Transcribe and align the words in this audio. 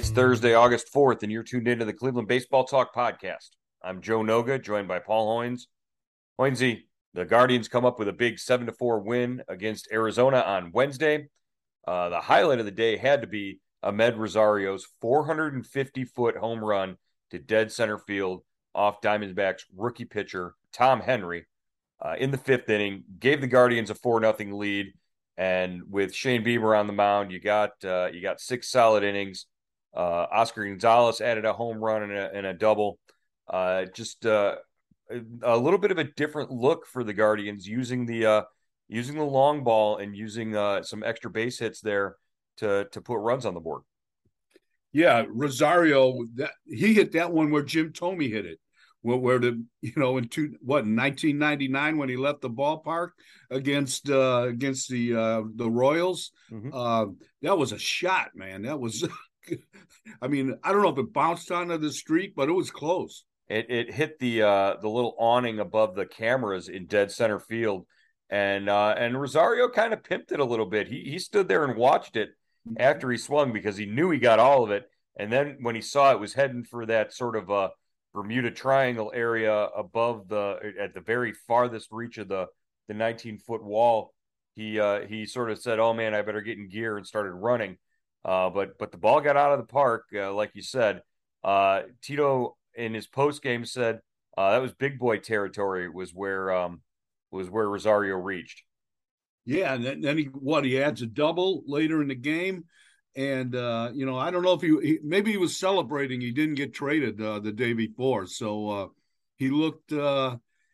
It's 0.00 0.08
Thursday, 0.08 0.54
August 0.54 0.90
4th, 0.94 1.22
and 1.22 1.30
you're 1.30 1.42
tuned 1.42 1.68
into 1.68 1.84
the 1.84 1.92
Cleveland 1.92 2.26
Baseball 2.26 2.64
Talk 2.64 2.94
podcast. 2.94 3.50
I'm 3.82 4.00
Joe 4.00 4.20
Noga, 4.20 4.58
joined 4.58 4.88
by 4.88 4.98
Paul 4.98 5.28
Hoynes. 5.28 5.64
Hoynesy, 6.40 6.84
the 7.12 7.26
Guardians 7.26 7.68
come 7.68 7.84
up 7.84 7.98
with 7.98 8.08
a 8.08 8.12
big 8.14 8.38
7 8.38 8.66
to 8.66 8.72
4 8.72 9.00
win 9.00 9.42
against 9.46 9.92
Arizona 9.92 10.38
on 10.38 10.72
Wednesday. 10.72 11.28
Uh, 11.86 12.08
the 12.08 12.18
highlight 12.18 12.60
of 12.60 12.64
the 12.64 12.70
day 12.70 12.96
had 12.96 13.20
to 13.20 13.26
be 13.26 13.60
Amed 13.84 14.16
Rosario's 14.16 14.86
450 15.02 16.04
foot 16.06 16.34
home 16.34 16.64
run 16.64 16.96
to 17.30 17.38
dead 17.38 17.70
center 17.70 17.98
field 17.98 18.42
off 18.74 19.02
Diamondbacks 19.02 19.64
rookie 19.76 20.06
pitcher 20.06 20.54
Tom 20.72 21.00
Henry 21.00 21.44
uh, 22.00 22.14
in 22.18 22.30
the 22.30 22.38
fifth 22.38 22.70
inning, 22.70 23.04
gave 23.18 23.42
the 23.42 23.46
Guardians 23.46 23.90
a 23.90 23.94
4 23.94 24.22
0 24.22 24.56
lead. 24.56 24.94
And 25.36 25.82
with 25.90 26.14
Shane 26.14 26.42
Bieber 26.42 26.74
on 26.74 26.86
the 26.86 26.94
mound, 26.94 27.32
you 27.32 27.38
got 27.38 27.72
uh, 27.84 28.08
you 28.10 28.22
got 28.22 28.40
six 28.40 28.70
solid 28.70 29.04
innings. 29.04 29.44
Uh, 29.94 30.26
Oscar 30.30 30.66
Gonzalez 30.66 31.20
added 31.20 31.44
a 31.44 31.52
home 31.52 31.78
run 31.78 32.04
and 32.04 32.12
a, 32.12 32.32
and 32.32 32.46
a 32.46 32.54
double. 32.54 32.98
Uh, 33.48 33.86
just 33.94 34.26
uh, 34.26 34.56
a 35.42 35.56
little 35.56 35.78
bit 35.78 35.90
of 35.90 35.98
a 35.98 36.04
different 36.04 36.50
look 36.50 36.86
for 36.86 37.02
the 37.02 37.12
Guardians 37.12 37.66
using 37.66 38.06
the 38.06 38.26
uh, 38.26 38.42
using 38.88 39.16
the 39.16 39.24
long 39.24 39.64
ball 39.64 39.98
and 39.98 40.16
using 40.16 40.56
uh, 40.56 40.82
some 40.82 41.02
extra 41.02 41.30
base 41.30 41.58
hits 41.58 41.80
there 41.80 42.16
to 42.58 42.86
to 42.92 43.00
put 43.00 43.16
runs 43.16 43.46
on 43.46 43.54
the 43.54 43.60
board. 43.60 43.82
Yeah, 44.92 45.24
Rosario, 45.28 46.24
that 46.34 46.50
he 46.66 46.94
hit 46.94 47.12
that 47.12 47.32
one 47.32 47.50
where 47.50 47.62
Jim 47.62 47.92
Thome 47.92 48.28
hit 48.28 48.46
it. 48.46 48.58
Where, 49.02 49.16
where 49.16 49.38
the 49.38 49.64
you 49.80 49.92
know 49.96 50.18
in 50.18 50.28
two 50.28 50.56
what 50.60 50.84
in 50.84 50.94
1999 50.94 51.96
when 51.96 52.08
he 52.08 52.16
left 52.16 52.42
the 52.42 52.50
ballpark 52.50 53.10
against 53.50 54.10
uh 54.10 54.44
against 54.46 54.90
the 54.90 55.16
uh 55.16 55.42
the 55.54 55.70
Royals 55.70 56.32
mm-hmm. 56.52 56.70
uh 56.74 57.06
that 57.40 57.56
was 57.56 57.72
a 57.72 57.78
shot 57.78 58.32
man 58.34 58.62
that 58.62 58.78
was 58.78 59.08
I 60.22 60.28
mean, 60.28 60.58
I 60.62 60.72
don't 60.72 60.82
know 60.82 60.90
if 60.90 60.98
it 60.98 61.12
bounced 61.12 61.50
onto 61.50 61.78
the 61.78 61.92
street, 61.92 62.34
but 62.36 62.48
it 62.48 62.52
was 62.52 62.70
close. 62.70 63.24
It 63.48 63.66
it 63.68 63.92
hit 63.92 64.18
the 64.18 64.42
uh, 64.42 64.76
the 64.80 64.88
little 64.88 65.14
awning 65.18 65.58
above 65.58 65.94
the 65.94 66.06
cameras 66.06 66.68
in 66.68 66.86
dead 66.86 67.10
center 67.10 67.40
field, 67.40 67.86
and 68.28 68.68
uh, 68.68 68.94
and 68.96 69.20
Rosario 69.20 69.68
kind 69.68 69.92
of 69.92 70.02
pimped 70.02 70.32
it 70.32 70.40
a 70.40 70.44
little 70.44 70.66
bit. 70.66 70.88
He 70.88 71.02
he 71.02 71.18
stood 71.18 71.48
there 71.48 71.64
and 71.64 71.76
watched 71.76 72.16
it 72.16 72.30
after 72.76 73.10
he 73.10 73.18
swung 73.18 73.52
because 73.52 73.76
he 73.76 73.86
knew 73.86 74.10
he 74.10 74.18
got 74.18 74.38
all 74.38 74.62
of 74.62 74.70
it, 74.70 74.88
and 75.16 75.32
then 75.32 75.58
when 75.60 75.74
he 75.74 75.80
saw 75.80 76.12
it 76.12 76.20
was 76.20 76.34
heading 76.34 76.62
for 76.62 76.86
that 76.86 77.12
sort 77.12 77.34
of 77.34 77.50
uh, 77.50 77.70
Bermuda 78.14 78.52
Triangle 78.52 79.10
area 79.14 79.52
above 79.52 80.28
the 80.28 80.72
at 80.80 80.94
the 80.94 81.00
very 81.00 81.32
farthest 81.32 81.88
reach 81.90 82.18
of 82.18 82.28
the 82.28 82.46
the 82.86 82.94
19 82.94 83.38
foot 83.38 83.64
wall, 83.64 84.14
he 84.54 84.78
uh, 84.78 85.06
he 85.06 85.26
sort 85.26 85.50
of 85.50 85.58
said, 85.58 85.80
"Oh 85.80 85.92
man, 85.92 86.14
I 86.14 86.22
better 86.22 86.40
get 86.40 86.58
in 86.58 86.68
gear," 86.68 86.96
and 86.96 87.06
started 87.06 87.32
running 87.32 87.78
uh, 88.24 88.50
but 88.50 88.78
but 88.78 88.92
the 88.92 88.98
ball 88.98 89.20
got 89.20 89.36
out 89.36 89.52
of 89.52 89.58
the 89.58 89.72
park, 89.72 90.06
uh, 90.14 90.32
like 90.32 90.52
you 90.54 90.62
said. 90.62 91.02
Uh, 91.42 91.82
Tito 92.02 92.56
in 92.74 92.92
his 92.92 93.06
post 93.06 93.42
game 93.42 93.64
said 93.64 94.00
uh, 94.36 94.52
that 94.52 94.62
was 94.62 94.72
big 94.72 94.98
boy 94.98 95.18
territory. 95.18 95.88
Was 95.88 96.12
where 96.14 96.52
um, 96.52 96.82
was 97.30 97.48
where 97.48 97.68
Rosario 97.68 98.16
reached. 98.16 98.62
Yeah, 99.46 99.74
and 99.74 100.04
then, 100.04 100.18
he 100.18 100.24
what 100.24 100.64
he 100.64 100.80
adds 100.82 101.02
a 101.02 101.06
double 101.06 101.62
later 101.66 102.02
in 102.02 102.08
the 102.08 102.14
game, 102.14 102.64
and 103.16 103.54
uh, 103.56 103.90
you 103.94 104.04
know 104.04 104.18
I 104.18 104.30
don't 104.30 104.42
know 104.42 104.52
if 104.52 104.60
he, 104.60 104.76
he, 104.82 104.98
maybe 105.02 105.30
he 105.30 105.38
was 105.38 105.56
celebrating 105.56 106.20
he 106.20 106.30
didn't 106.30 106.56
get 106.56 106.74
traded 106.74 107.20
uh, 107.20 107.38
the 107.38 107.52
day 107.52 107.72
before, 107.72 108.26
so 108.26 108.92
he 109.38 109.48
looked 109.48 109.92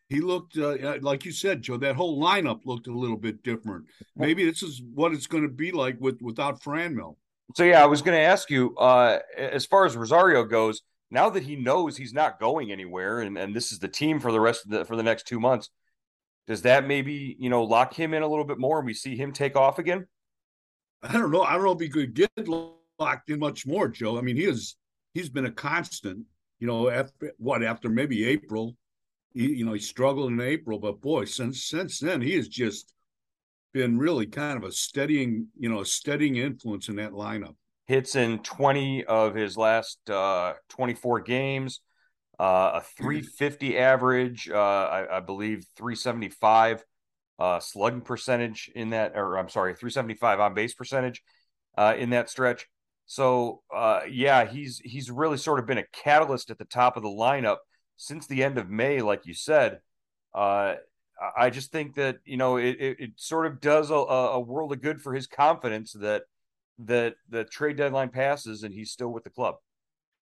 he 0.09 0.21
looked 0.21 0.59
uh, 0.59 0.99
like 1.01 1.25
you 1.25 1.33
said, 1.33 1.63
Joe. 1.63 1.77
That 1.77 1.97
whole 1.97 2.21
lineup 2.21 2.65
looked 2.65 2.89
a 2.89 2.93
little 2.93 3.17
bit 3.17 3.43
different. 3.43 3.87
Maybe 4.17 4.45
this 4.45 4.63
is 4.63 4.83
what 4.95 5.13
it's 5.13 5.27
going 5.27 5.45
to 5.45 5.49
be 5.49 5.71
like 5.71 5.97
with 6.01 6.21
without 6.21 6.61
Franmil. 6.61 7.17
So 7.55 7.65
yeah, 7.65 7.83
I 7.83 7.87
was 7.87 8.03
going 8.03 8.17
to 8.17 8.25
ask 8.25 8.51
you 8.51 8.75
uh, 8.77 9.21
as 9.37 9.67
far 9.67 9.87
as 9.87 9.97
Rosario 9.97 10.45
goes. 10.45 10.83
Now 11.11 11.31
that 11.31 11.45
he 11.45 11.55
knows 11.55 11.97
he's 11.97 12.13
not 12.13 12.41
going 12.41 12.73
anywhere, 12.73 13.21
and, 13.21 13.39
and 13.39 13.55
this 13.55 13.71
is 13.71 13.79
the 13.79 13.89
team 13.89 14.19
for 14.19 14.33
the 14.33 14.41
rest 14.41 14.65
of 14.65 14.73
the 14.73 14.85
for 14.85 14.97
the 14.97 15.05
next 15.05 15.29
two 15.29 15.39
months, 15.39 15.71
does 16.49 16.63
that 16.63 16.87
maybe 16.87 17.37
you 17.39 17.49
know 17.49 17.63
lock 17.63 17.95
him 17.95 18.13
in 18.13 18.23
a 18.23 18.29
little 18.29 18.45
bit 18.45 18.59
more, 18.59 18.79
and 18.79 18.87
we 18.87 18.95
see 18.95 19.17
him 19.17 19.33
take 19.33 19.55
off 19.55 19.79
again? 19.79 20.07
I 21.03 21.13
don't 21.13 21.31
know. 21.31 21.43
I 21.43 21.53
don't 21.53 21.65
know 21.65 21.73
if 21.73 21.81
he 21.81 21.89
could 21.89 22.15
get 22.15 22.31
locked 22.99 23.31
in 23.31 23.39
much 23.39 23.67
more, 23.67 23.89
Joe. 23.89 24.19
I 24.19 24.23
mean, 24.23 24.37
he 24.37 24.45
is 24.45 24.77
he's 25.15 25.29
been 25.29 25.47
a 25.47 25.51
constant. 25.51 26.25
You 26.59 26.67
know, 26.67 26.89
after 26.89 27.33
what 27.39 27.63
after 27.63 27.89
maybe 27.89 28.25
April, 28.25 28.77
he, 29.33 29.47
you 29.55 29.65
know, 29.65 29.75
he 29.75 29.81
struggled 29.81 30.33
in 30.33 30.41
April, 30.41 30.79
but 30.79 31.01
boy, 31.01 31.27
since 31.27 31.65
since 31.65 32.01
then 32.01 32.21
he 32.21 32.35
has 32.35 32.49
just 32.49 32.95
been 33.77 33.99
really 33.99 34.27
kind 34.27 34.57
of 34.57 34.65
a 34.65 34.73
steadying, 34.73 35.49
you 35.59 35.69
know, 35.69 35.81
a 35.81 35.87
steadying 35.87 36.37
influence 36.37 36.89
in 36.89 36.97
that 36.97 37.13
lineup. 37.13 37.55
Hits 37.87 38.17
in 38.17 38.39
20 38.39 39.05
of 39.05 39.35
his 39.35 39.57
last 39.57 39.99
uh, 40.09 40.55
24 40.71 41.21
games, 41.21 41.81
uh, 42.41 42.71
a 42.75 42.81
350 42.97 43.79
average, 43.79 44.49
uh, 44.49 44.57
I, 44.57 45.19
I, 45.19 45.21
believe 45.21 45.67
375 45.77 46.83
uh, 47.39 47.61
slugging 47.61 48.01
percentage 48.01 48.71
in 48.75 48.91
that, 48.91 49.13
or 49.15 49.39
I'm 49.39 49.51
sorry, 49.51 49.75
375 49.75 50.41
on 50.41 50.55
base 50.55 50.75
percentage 50.75 51.23
uh, 51.77 51.95
in 51.99 52.11
that 52.11 52.31
stretch. 52.31 52.67
So 53.05 53.63
uh, 53.73 54.01
yeah, 54.11 54.47
he's 54.47 54.79
he's 54.79 55.11
really 55.11 55.37
sort 55.37 55.61
of 55.61 55.67
been 55.67 55.79
a 55.79 55.87
catalyst 55.93 56.51
at 56.51 56.59
the 56.59 56.65
top 56.65 56.97
of 56.97 57.03
the 57.03 57.09
lineup 57.09 57.59
since 57.97 58.27
the 58.27 58.43
end 58.43 58.59
of 58.59 58.71
May, 58.71 59.01
like 59.01 59.27
you 59.27 59.35
said. 59.35 59.81
Uh, 60.35 60.77
I 61.37 61.51
just 61.51 61.73
think 61.73 61.95
that 61.95 62.19
you 62.25 62.37
know 62.37 62.57
it, 62.57 62.77
it, 62.79 63.01
it 63.01 63.11
sort 63.17 63.47
of 63.47 63.61
does 63.61 63.91
a, 63.91 63.95
a, 63.95 64.41
world 64.41 64.73
of 64.73 64.83
good 64.83 65.01
for 65.01 65.15
his 65.15 65.27
confidence 65.27 65.93
that 65.95 66.25
that 66.81 67.15
the 67.29 67.45
trade 67.45 67.77
deadline 67.77 68.11
passes 68.11 68.63
and 68.63 68.75
he's 68.75 68.91
still 68.91 69.09
with 69.09 69.25
the 69.25 69.31
club. 69.31 69.57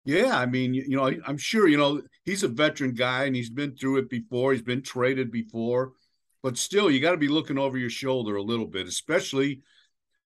Yeah, 0.04 0.38
I 0.38 0.47
mean, 0.47 0.75
you 0.75 0.97
know, 0.97 1.10
I'm 1.27 1.38
sure 1.38 1.66
you 1.66 1.77
know 1.77 2.03
he's 2.25 2.43
a 2.43 2.49
veteran 2.49 2.94
guy 2.94 3.25
and 3.25 3.34
he's 3.34 3.50
been 3.50 3.75
through 3.75 3.99
it 3.99 4.10
before. 4.10 4.53
He's 4.53 4.62
been 4.62 4.83
traded 4.83 5.33
before, 5.33 5.93
but 6.43 6.59
still, 6.59 6.91
you 6.91 7.00
got 7.00 7.12
to 7.12 7.16
be 7.16 7.28
looking 7.28 7.59
over 7.59 7.78
your 7.78 7.91
shoulder 7.91 8.37
a 8.37 8.43
little 8.43 8.66
bit, 8.66 8.87
especially 8.87 9.62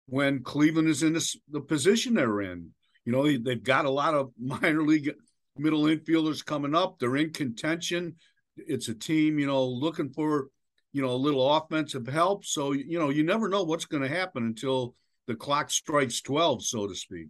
when 0.07 0.43
Cleveland 0.43 0.89
is 0.89 1.03
in 1.03 1.13
this, 1.13 1.37
the 1.51 1.61
position 1.61 2.15
they're 2.15 2.41
in. 2.41 2.71
You 3.05 3.13
know, 3.13 3.39
they've 3.39 3.63
got 3.63 3.85
a 3.85 3.91
lot 3.91 4.15
of 4.15 4.33
minor 4.39 4.83
league 4.83 5.13
middle 5.57 5.83
infielders 5.83 6.45
coming 6.45 6.75
up. 6.75 6.99
They're 6.99 7.17
in 7.17 7.33
contention. 7.33 8.17
It's 8.57 8.89
a 8.89 8.95
team, 8.95 9.39
you 9.39 9.47
know, 9.47 9.65
looking 9.65 10.11
for 10.11 10.49
you 10.93 11.03
know, 11.03 11.11
a 11.11 11.13
little 11.13 11.57
offensive 11.57 12.07
help. 12.07 12.45
So, 12.45 12.73
you 12.73 12.99
know, 12.99 13.11
you 13.11 13.23
never 13.23 13.49
know 13.49 13.65
what's 13.65 13.85
going 13.85 14.03
to 14.03 14.09
happen 14.09 14.45
until 14.45 14.95
the 15.27 15.35
clock 15.35 15.71
strikes 15.71 16.21
12, 16.23 16.65
so 16.65 16.87
to 16.87 16.95
speak. 16.95 17.29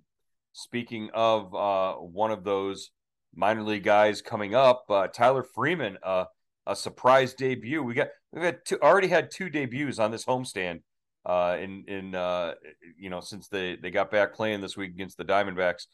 Speaking 0.52 1.10
of 1.14 1.54
uh, 1.54 1.94
one 1.94 2.30
of 2.30 2.44
those 2.44 2.90
minor 3.34 3.62
league 3.62 3.84
guys 3.84 4.22
coming 4.22 4.54
up, 4.54 4.84
uh, 4.88 5.06
Tyler 5.08 5.42
Freeman, 5.42 5.98
uh, 6.02 6.24
a 6.66 6.76
surprise 6.76 7.34
debut. 7.34 7.82
We 7.82 7.94
got 7.94 8.08
we've 8.32 8.44
had 8.44 8.64
two, 8.64 8.80
already 8.80 9.08
had 9.08 9.30
two 9.30 9.48
debuts 9.48 9.98
on 9.98 10.10
this 10.10 10.24
homestand 10.24 10.82
uh, 11.24 11.56
in 11.60 11.84
in 11.88 12.14
uh, 12.14 12.54
you 12.96 13.10
know 13.10 13.20
since 13.20 13.48
they 13.48 13.76
they 13.76 13.90
got 13.90 14.10
back 14.10 14.34
playing 14.34 14.60
this 14.60 14.76
week 14.76 14.90
against 14.90 15.16
the 15.16 15.24
Diamondbacks. 15.24 15.86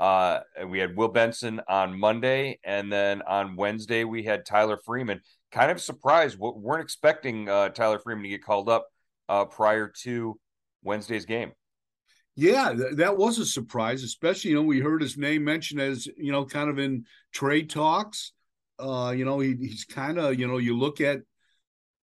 Uh, 0.00 0.40
we 0.66 0.78
had 0.78 0.96
Will 0.96 1.08
Benson 1.08 1.60
on 1.68 1.98
Monday, 2.00 2.58
and 2.64 2.90
then 2.90 3.20
on 3.20 3.54
Wednesday 3.54 4.04
we 4.04 4.22
had 4.22 4.46
Tyler 4.46 4.78
Freeman 4.78 5.20
kind 5.52 5.70
of 5.70 5.78
surprised. 5.78 6.38
We 6.40 6.50
weren't 6.56 6.82
expecting 6.82 7.50
uh, 7.50 7.68
Tyler 7.68 7.98
Freeman 7.98 8.22
to 8.22 8.30
get 8.30 8.42
called 8.42 8.70
up 8.70 8.86
uh, 9.28 9.44
prior 9.44 9.92
to 10.02 10.40
Wednesday's 10.82 11.26
game. 11.26 11.52
Yeah, 12.34 12.72
th- 12.72 12.94
that 12.94 13.18
was 13.18 13.38
a 13.38 13.44
surprise, 13.44 14.02
especially 14.02 14.52
you 14.52 14.56
know 14.56 14.62
we 14.62 14.80
heard 14.80 15.02
his 15.02 15.18
name 15.18 15.44
mentioned 15.44 15.82
as 15.82 16.06
you 16.16 16.32
know 16.32 16.46
kind 16.46 16.70
of 16.70 16.78
in 16.78 17.04
trade 17.30 17.68
talks. 17.68 18.32
Uh, 18.78 19.12
you 19.14 19.26
know 19.26 19.38
he, 19.38 19.54
he's 19.60 19.84
kind 19.84 20.18
of 20.18 20.40
you 20.40 20.48
know 20.48 20.56
you 20.56 20.78
look 20.78 21.02
at 21.02 21.18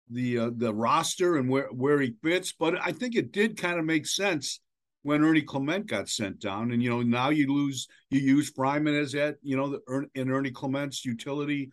the 0.10 0.40
uh, 0.40 0.50
the 0.58 0.74
roster 0.74 1.38
and 1.38 1.48
where 1.48 1.68
where 1.68 2.02
he 2.02 2.16
fits, 2.24 2.54
but 2.58 2.76
I 2.82 2.92
think 2.92 3.16
it 3.16 3.32
did 3.32 3.56
kind 3.56 3.78
of 3.78 3.86
make 3.86 4.08
sense 4.08 4.62
when 5.04 5.24
Ernie 5.24 5.42
Clement 5.42 5.86
got 5.86 6.10
sent 6.10 6.40
down, 6.40 6.72
and 6.72 6.82
you 6.82 6.90
know 6.90 7.02
now 7.02 7.30
you 7.30 7.54
lose 7.54 7.88
you 8.10 8.20
use 8.20 8.50
Freeman 8.50 8.96
as 8.96 9.12
that 9.12 9.36
you 9.44 9.56
know 9.56 9.70
the, 9.70 10.08
in 10.16 10.32
Ernie 10.32 10.52
Clement's 10.52 11.06
utility 11.06 11.72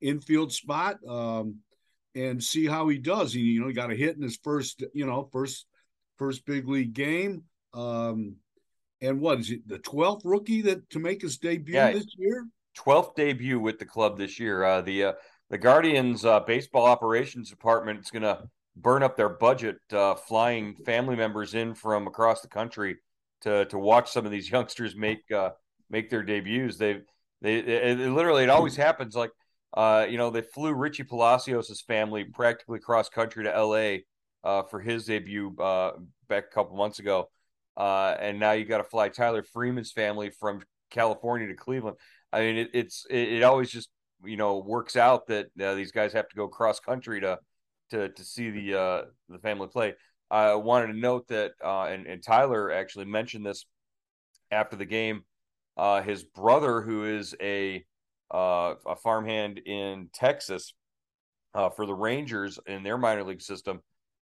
infield 0.00 0.52
spot 0.52 0.98
um, 1.08 1.56
and 2.14 2.42
see 2.42 2.66
how 2.66 2.88
he 2.88 2.98
does. 2.98 3.32
He, 3.32 3.40
you 3.40 3.60
know, 3.60 3.68
he 3.68 3.74
got 3.74 3.90
a 3.90 3.96
hit 3.96 4.16
in 4.16 4.22
his 4.22 4.38
first, 4.42 4.84
you 4.94 5.06
know, 5.06 5.28
first 5.32 5.66
first 6.16 6.46
big 6.46 6.68
league 6.68 6.94
game. 6.94 7.42
Um, 7.74 8.36
and 9.00 9.20
what 9.20 9.40
is 9.40 9.50
it, 9.50 9.68
the 9.68 9.78
twelfth 9.78 10.22
rookie 10.24 10.62
that 10.62 10.88
to 10.90 10.98
make 10.98 11.22
his 11.22 11.38
debut 11.38 11.74
yeah, 11.74 11.92
this 11.92 12.06
year? 12.16 12.46
Twelfth 12.74 13.14
debut 13.14 13.60
with 13.60 13.78
the 13.78 13.86
club 13.86 14.18
this 14.18 14.40
year. 14.40 14.64
Uh, 14.64 14.80
the 14.80 15.04
uh, 15.04 15.12
the 15.50 15.58
Guardians 15.58 16.24
uh, 16.24 16.40
baseball 16.40 16.86
operations 16.86 17.50
department 17.50 18.00
is 18.00 18.10
going 18.10 18.22
to 18.22 18.48
burn 18.80 19.02
up 19.02 19.16
their 19.16 19.28
budget 19.28 19.76
uh, 19.92 20.14
flying 20.14 20.74
family 20.84 21.16
members 21.16 21.54
in 21.54 21.74
from 21.74 22.06
across 22.06 22.40
the 22.40 22.48
country 22.48 22.96
to 23.42 23.64
to 23.66 23.78
watch 23.78 24.10
some 24.10 24.24
of 24.24 24.32
these 24.32 24.50
youngsters 24.52 24.96
make 24.96 25.30
uh, 25.30 25.50
make 25.90 26.10
their 26.10 26.22
debuts. 26.22 26.78
They 26.78 27.00
they 27.40 27.58
it, 27.58 28.00
it 28.00 28.10
literally 28.10 28.44
it 28.44 28.50
always 28.50 28.76
happens 28.76 29.14
like 29.14 29.30
uh, 29.74 30.06
you 30.08 30.16
know, 30.18 30.30
they 30.30 30.42
flew 30.42 30.72
Richie 30.72 31.04
Palacios' 31.04 31.82
family 31.82 32.24
practically 32.24 32.78
cross 32.78 33.08
country 33.08 33.44
to 33.44 33.50
LA 33.50 33.98
uh, 34.42 34.62
for 34.62 34.80
his 34.80 35.04
debut 35.04 35.54
uh, 35.58 35.92
back 36.28 36.44
a 36.50 36.54
couple 36.54 36.76
months 36.76 36.98
ago. 36.98 37.28
uh, 37.76 38.16
and 38.18 38.40
now 38.40 38.52
you 38.52 38.64
got 38.64 38.78
to 38.78 38.84
fly 38.84 39.08
Tyler 39.08 39.42
Freeman's 39.42 39.92
family 39.92 40.30
from 40.30 40.62
California 40.90 41.46
to 41.46 41.54
Cleveland. 41.54 41.96
I 42.32 42.40
mean, 42.40 42.56
it, 42.56 42.70
it's 42.74 43.06
it, 43.08 43.34
it, 43.34 43.42
always 43.42 43.70
just 43.70 43.88
you 44.24 44.36
know 44.36 44.58
works 44.58 44.96
out 44.96 45.28
that 45.28 45.46
uh, 45.60 45.74
these 45.74 45.92
guys 45.92 46.12
have 46.12 46.28
to 46.28 46.36
go 46.36 46.48
cross 46.48 46.80
country 46.80 47.20
to 47.20 47.38
to 47.90 48.08
to 48.08 48.24
see 48.24 48.50
the 48.50 48.78
uh, 48.78 49.02
the 49.28 49.38
family 49.38 49.68
play. 49.68 49.94
I 50.30 50.54
wanted 50.54 50.88
to 50.88 50.98
note 50.98 51.28
that, 51.28 51.52
uh, 51.64 51.84
and, 51.84 52.06
and 52.06 52.22
Tyler 52.22 52.70
actually 52.70 53.06
mentioned 53.06 53.46
this 53.46 53.64
after 54.50 54.76
the 54.76 54.84
game. 54.84 55.22
Uh, 55.76 56.02
his 56.02 56.22
brother, 56.22 56.82
who 56.82 57.04
is 57.04 57.34
a 57.40 57.84
uh, 58.32 58.74
a 58.86 58.96
farmhand 58.96 59.58
in 59.58 60.10
Texas 60.12 60.74
uh, 61.54 61.70
for 61.70 61.86
the 61.86 61.94
Rangers 61.94 62.58
in 62.66 62.82
their 62.82 62.98
minor 62.98 63.24
league 63.24 63.40
system, 63.40 63.80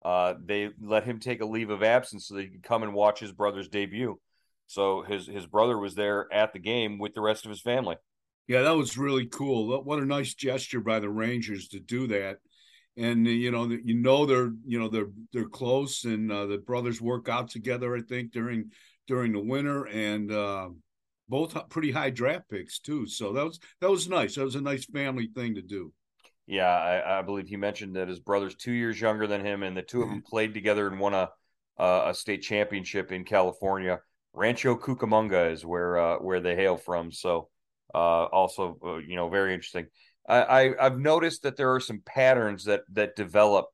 uh, 0.04 0.34
they 0.44 0.70
let 0.80 1.04
him 1.04 1.20
take 1.20 1.40
a 1.40 1.46
leave 1.46 1.70
of 1.70 1.82
absence 1.82 2.26
so 2.26 2.34
that 2.34 2.42
he 2.42 2.48
could 2.48 2.62
come 2.62 2.82
and 2.82 2.94
watch 2.94 3.20
his 3.20 3.32
brother's 3.32 3.68
debut. 3.68 4.18
So 4.66 5.02
his 5.02 5.26
his 5.26 5.46
brother 5.46 5.78
was 5.78 5.94
there 5.94 6.32
at 6.32 6.52
the 6.52 6.58
game 6.58 6.98
with 6.98 7.14
the 7.14 7.20
rest 7.20 7.44
of 7.44 7.50
his 7.50 7.60
family. 7.60 7.96
Yeah, 8.48 8.62
that 8.62 8.76
was 8.76 8.98
really 8.98 9.26
cool. 9.26 9.82
What 9.82 10.02
a 10.02 10.04
nice 10.04 10.34
gesture 10.34 10.80
by 10.80 10.98
the 10.98 11.10
Rangers 11.10 11.68
to 11.68 11.80
do 11.80 12.08
that. 12.08 12.38
And 12.96 13.26
you 13.26 13.50
know, 13.50 13.64
you 13.64 13.94
know 13.94 14.26
they're 14.26 14.52
you 14.66 14.78
know 14.78 14.88
they're 14.88 15.10
they're 15.32 15.48
close, 15.48 16.04
and 16.04 16.30
uh, 16.30 16.46
the 16.46 16.58
brothers 16.58 17.00
work 17.00 17.28
out 17.28 17.48
together. 17.48 17.96
I 17.96 18.02
think 18.02 18.32
during 18.32 18.70
during 19.06 19.32
the 19.32 19.40
winter, 19.40 19.86
and 19.86 20.30
uh, 20.30 20.68
both 21.28 21.56
pretty 21.70 21.90
high 21.90 22.10
draft 22.10 22.50
picks 22.50 22.80
too. 22.80 23.06
So 23.06 23.32
that 23.32 23.44
was 23.44 23.60
that 23.80 23.90
was 23.90 24.08
nice. 24.08 24.34
That 24.34 24.44
was 24.44 24.56
a 24.56 24.60
nice 24.60 24.84
family 24.84 25.30
thing 25.34 25.54
to 25.54 25.62
do. 25.62 25.92
Yeah, 26.46 26.68
I, 26.68 27.20
I, 27.20 27.22
believe 27.22 27.46
he 27.46 27.56
mentioned 27.56 27.94
that 27.94 28.08
his 28.08 28.18
brother's 28.18 28.56
two 28.56 28.72
years 28.72 29.00
younger 29.00 29.28
than 29.28 29.44
him, 29.44 29.62
and 29.62 29.76
the 29.76 29.82
two 29.82 30.02
of 30.02 30.08
them 30.08 30.18
mm-hmm. 30.18 30.28
played 30.28 30.52
together 30.52 30.88
and 30.88 30.98
won 30.98 31.14
a 31.14 31.30
a 31.78 32.12
state 32.14 32.42
championship 32.42 33.12
in 33.12 33.24
California. 33.24 34.00
Rancho 34.34 34.76
Cucamonga 34.76 35.52
is 35.52 35.64
where 35.64 35.98
uh, 35.98 36.16
where 36.18 36.40
they 36.40 36.54
hail 36.54 36.76
from. 36.76 37.12
So 37.12 37.48
uh, 37.94 38.24
also, 38.24 38.78
uh, 38.84 38.96
you 38.96 39.16
know, 39.16 39.28
very 39.28 39.54
interesting. 39.54 39.86
I, 40.28 40.74
I 40.78 40.84
have 40.84 40.98
noticed 40.98 41.42
that 41.42 41.56
there 41.56 41.74
are 41.74 41.80
some 41.80 42.02
patterns 42.04 42.64
that 42.64 42.82
that 42.92 43.16
develop. 43.16 43.66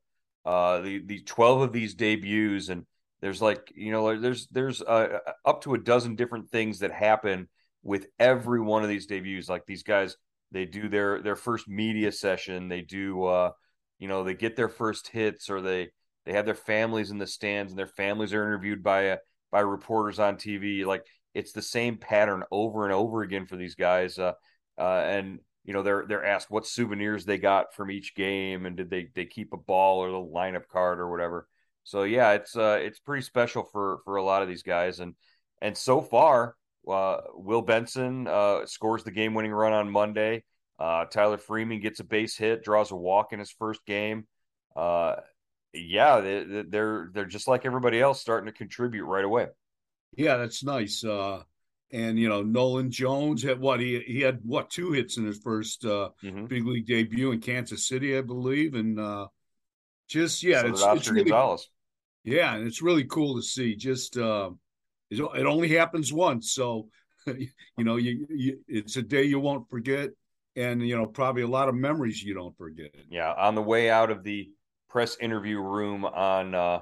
Uh, 0.45 0.81
the 0.81 1.03
the 1.05 1.21
twelve 1.25 1.61
of 1.61 1.73
these 1.73 1.95
debuts, 1.95 2.71
and 2.71 2.87
there's 3.21 3.43
like 3.43 3.71
you 3.75 3.93
know 3.93 4.19
there's 4.19 4.47
there's 4.47 4.81
uh, 4.81 5.19
up 5.45 5.63
to 5.63 5.75
a 5.75 5.79
dozen 5.79 6.17
different 6.17 6.51
things 6.51 6.79
that 6.79 6.93
happen 6.93 7.49
with 7.83 8.07
every 8.19 8.61
one 8.61 8.83
of 8.83 8.89
these 8.89 9.07
debuts. 9.07 9.49
Like 9.49 9.67
these 9.67 9.83
guys 9.83 10.17
they 10.51 10.65
do 10.65 10.89
their 10.89 11.21
their 11.23 11.37
first 11.37 11.69
media 11.69 12.13
session 12.13 12.69
they 12.69 12.81
do 12.81 13.25
uh 13.25 13.51
you 13.99 14.09
know 14.09 14.25
they 14.25 14.35
get 14.35 14.57
their 14.57 14.69
first 14.69 15.09
hits 15.09 15.51
or 15.51 15.61
they 15.61 15.89
they 16.25 16.33
have 16.33 16.47
their 16.47 16.55
families 16.55 17.11
in 17.11 17.19
the 17.19 17.27
stands 17.27 17.73
and 17.73 17.79
their 17.79 17.87
families 17.87 18.33
are 18.33 18.45
interviewed 18.45 18.83
by 18.83 19.11
uh, 19.11 19.17
by 19.51 19.61
reporters 19.61 20.19
on 20.19 20.37
TV 20.37 20.85
like 20.85 21.05
it's 21.35 21.53
the 21.53 21.63
same 21.63 21.97
pattern 21.97 22.43
over 22.51 22.85
and 22.85 22.93
over 22.93 23.23
again 23.23 23.47
for 23.47 23.57
these 23.57 23.75
guys 23.75 24.19
uh, 24.19 24.33
uh 24.79 25.03
and 25.07 25.41
you 25.69 25.75
know 25.75 25.83
they're 25.83 26.05
they're 26.09 26.25
asked 26.25 26.51
what 26.51 26.67
souvenirs 26.67 27.25
they 27.25 27.39
got 27.39 27.75
from 27.75 27.91
each 27.91 28.17
game 28.17 28.67
and 28.67 28.77
did 28.77 28.91
they 28.91 29.09
they 29.15 29.27
keep 29.27 29.53
a 29.53 29.57
ball 29.57 29.99
or 29.99 30.11
the 30.11 30.17
lineup 30.17 30.67
card 30.67 30.99
or 30.99 31.11
whatever 31.11 31.47
so 31.85 32.03
yeah 32.05 32.33
it's 32.33 32.57
uh 32.57 32.79
it's 32.81 32.99
pretty 32.99 33.23
special 33.23 33.63
for 33.63 33.99
for 34.05 34.17
a 34.17 34.23
lot 34.25 34.43
of 34.43 34.49
these 34.49 34.63
guys 34.63 34.99
and 34.99 35.15
and 35.61 35.77
so 35.77 36.01
far 36.01 36.57
uh, 36.89 37.21
Will 37.35 37.63
Benson 37.63 38.27
uh, 38.27 38.67
scores 38.67 39.05
the 39.05 39.11
game 39.11 39.35
winning 39.35 39.53
run 39.53 39.73
on 39.73 39.91
Monday. 39.91 40.45
Uh, 40.79 41.05
Tyler 41.07 41.39
Freeman 41.39 41.81
gets 41.81 42.01
a 42.01 42.05
base 42.05 42.37
hit, 42.37 42.63
draws 42.63 42.91
a 42.93 42.97
walk 42.97 43.33
in 43.33 43.39
his 43.39 43.51
first 43.51 43.85
game. 43.85 44.27
Uh, 44.77 45.17
yeah, 45.75 46.21
they, 46.21 46.65
they're 46.67 47.11
they're 47.13 47.27
just 47.27 47.49
like 47.49 47.67
everybody 47.67 48.01
else, 48.01 48.21
starting 48.21 48.47
to 48.47 48.57
contribute 48.57 49.05
right 49.05 49.25
away. 49.25 49.49
Yeah, 50.17 50.37
that's 50.37 50.65
nice. 50.65 51.05
And 51.91 52.19
you 52.19 52.29
know, 52.29 52.43
Nolan 52.43 52.91
Jones 52.91 53.43
had 53.43 53.61
what 53.61 53.81
he 53.81 54.01
he 54.01 54.21
had 54.21 54.41
what 54.43 54.71
two 54.71 54.93
hits 54.93 55.17
in 55.17 55.25
his 55.25 55.39
first 55.39 55.85
uh, 55.85 56.11
mm-hmm. 56.23 56.47
big 56.47 56.67
league 56.67 56.87
debut 56.87 57.33
in 57.33 57.41
Kansas 57.41 57.89
City, 57.89 58.17
I 58.17 58.21
believe, 58.21 58.75
and 58.75 59.01
uh, 59.01 59.29
just 60.09 60.43
yeah, 60.43 60.63
so 60.63 60.69
it's, 60.69 60.83
it's 60.83 61.11
really, 61.11 61.31
Gonzalez. 61.31 61.69
yeah, 62.25 62.55
and 62.55 62.67
it's 62.67 62.83
really 62.83 63.05
cool 63.05 63.37
to 63.37 63.43
see. 63.43 63.75
Just 63.77 64.17
uh 64.19 64.51
it 65.11 65.47
only 65.47 65.69
happens 65.69 66.13
once, 66.13 66.53
so 66.53 66.89
you 67.27 67.49
know, 67.79 67.97
you, 67.97 68.27
you 68.31 68.59
it's 68.69 68.97
a 68.97 69.03
day 69.03 69.25
you 69.25 69.41
won't 69.41 69.69
forget, 69.69 70.11
and 70.57 70.87
you 70.87 70.97
know, 70.97 71.07
probably 71.07 71.43
a 71.43 71.49
lot 71.49 71.69
of 71.69 71.75
memories 71.75 72.23
you 72.23 72.35
don't 72.35 72.57
forget. 72.57 72.91
Yeah, 73.11 73.33
on 73.33 73.55
the 73.55 73.63
way 73.63 73.91
out 73.91 74.11
of 74.11 74.23
the 74.25 74.51
press 74.89 75.17
interview 75.21 75.61
room 75.61 76.05
on 76.05 76.55
uh, 76.55 76.81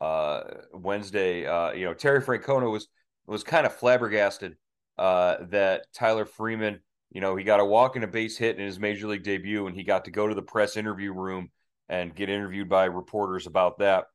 uh, 0.00 0.42
Wednesday, 0.72 1.46
uh, 1.46 1.72
you 1.72 1.86
know, 1.86 1.94
Terry 1.94 2.20
Francona 2.20 2.70
was 2.70 2.88
was 3.26 3.44
kind 3.44 3.66
of 3.66 3.74
flabbergasted 3.74 4.56
uh, 4.98 5.36
that 5.50 5.86
Tyler 5.94 6.24
Freeman, 6.24 6.80
you 7.10 7.20
know, 7.20 7.36
he 7.36 7.44
got 7.44 7.60
a 7.60 7.64
walk 7.64 7.96
and 7.96 8.04
a 8.04 8.08
base 8.08 8.36
hit 8.36 8.58
in 8.58 8.64
his 8.64 8.78
major 8.78 9.06
league 9.06 9.22
debut, 9.22 9.66
and 9.66 9.76
he 9.76 9.84
got 9.84 10.04
to 10.04 10.10
go 10.10 10.26
to 10.26 10.34
the 10.34 10.42
press 10.42 10.76
interview 10.76 11.12
room 11.12 11.50
and 11.88 12.14
get 12.14 12.28
interviewed 12.28 12.68
by 12.68 12.84
reporters 12.84 13.46
about 13.46 13.78
that. 13.78 14.06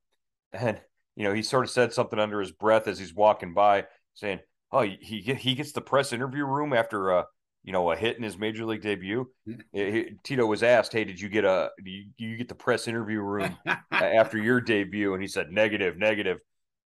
And 0.54 0.80
you 1.15 1.24
know, 1.24 1.33
he 1.33 1.42
sort 1.42 1.65
of 1.65 1.71
said 1.71 1.94
something 1.94 2.19
under 2.19 2.39
his 2.39 2.51
breath 2.51 2.88
as 2.88 3.00
he's 3.00 3.13
walking 3.13 3.54
by, 3.54 3.86
saying, 4.13 4.39
"Oh, 4.71 4.81
he 4.81 5.21
he 5.21 5.56
gets 5.56 5.71
the 5.71 5.81
press 5.81 6.13
interview 6.13 6.45
room 6.45 6.74
after 6.74 7.09
a 7.09 7.25
you 7.63 7.74
know 7.74 7.92
a 7.92 7.95
hit 7.95 8.18
in 8.18 8.24
his 8.24 8.38
major 8.38 8.65
league 8.65 8.81
debut." 8.83 9.27
He, 9.74 10.12
Tito 10.24 10.45
was 10.45 10.63
asked, 10.63 10.94
"Hey, 10.94 11.04
did 11.04 11.19
you 11.19 11.27
get 11.27 11.44
a 11.44 11.71
do 11.83 11.89
you, 11.89 12.06
you 12.18 12.38
get 12.38 12.50
the 12.50 12.56
press 12.56 12.88
interview 12.88 13.19
room 13.19 13.57
after 13.92 14.38
your 14.38 14.62
debut?" 14.62 15.13
And 15.13 15.21
he 15.21 15.27
said, 15.27 15.51
"Negative, 15.51 15.98
negative." 15.98 16.39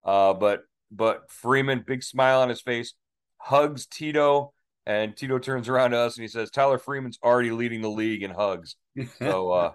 Uh, 0.05 0.33
but 0.33 0.63
but 0.91 1.31
Freeman, 1.31 1.85
big 1.87 2.03
smile 2.03 2.41
on 2.41 2.49
his 2.49 2.61
face, 2.61 2.95
hugs 3.39 3.87
Tito, 3.87 4.53
and 4.87 5.17
Tito 5.17 5.39
turns 5.39 5.69
around 5.69 5.93
to 5.93 5.99
us 5.99 6.17
and 6.17 6.23
he 6.23 6.29
says, 6.29 6.51
"Tyler 6.51 6.79
Freeman's 6.79 7.19
already 7.23 7.51
leading 7.51 7.81
the 7.81 7.91
league 7.91 8.23
in 8.23 8.31
hugs." 8.31 8.77
So 9.19 9.51
uh, 9.53 9.73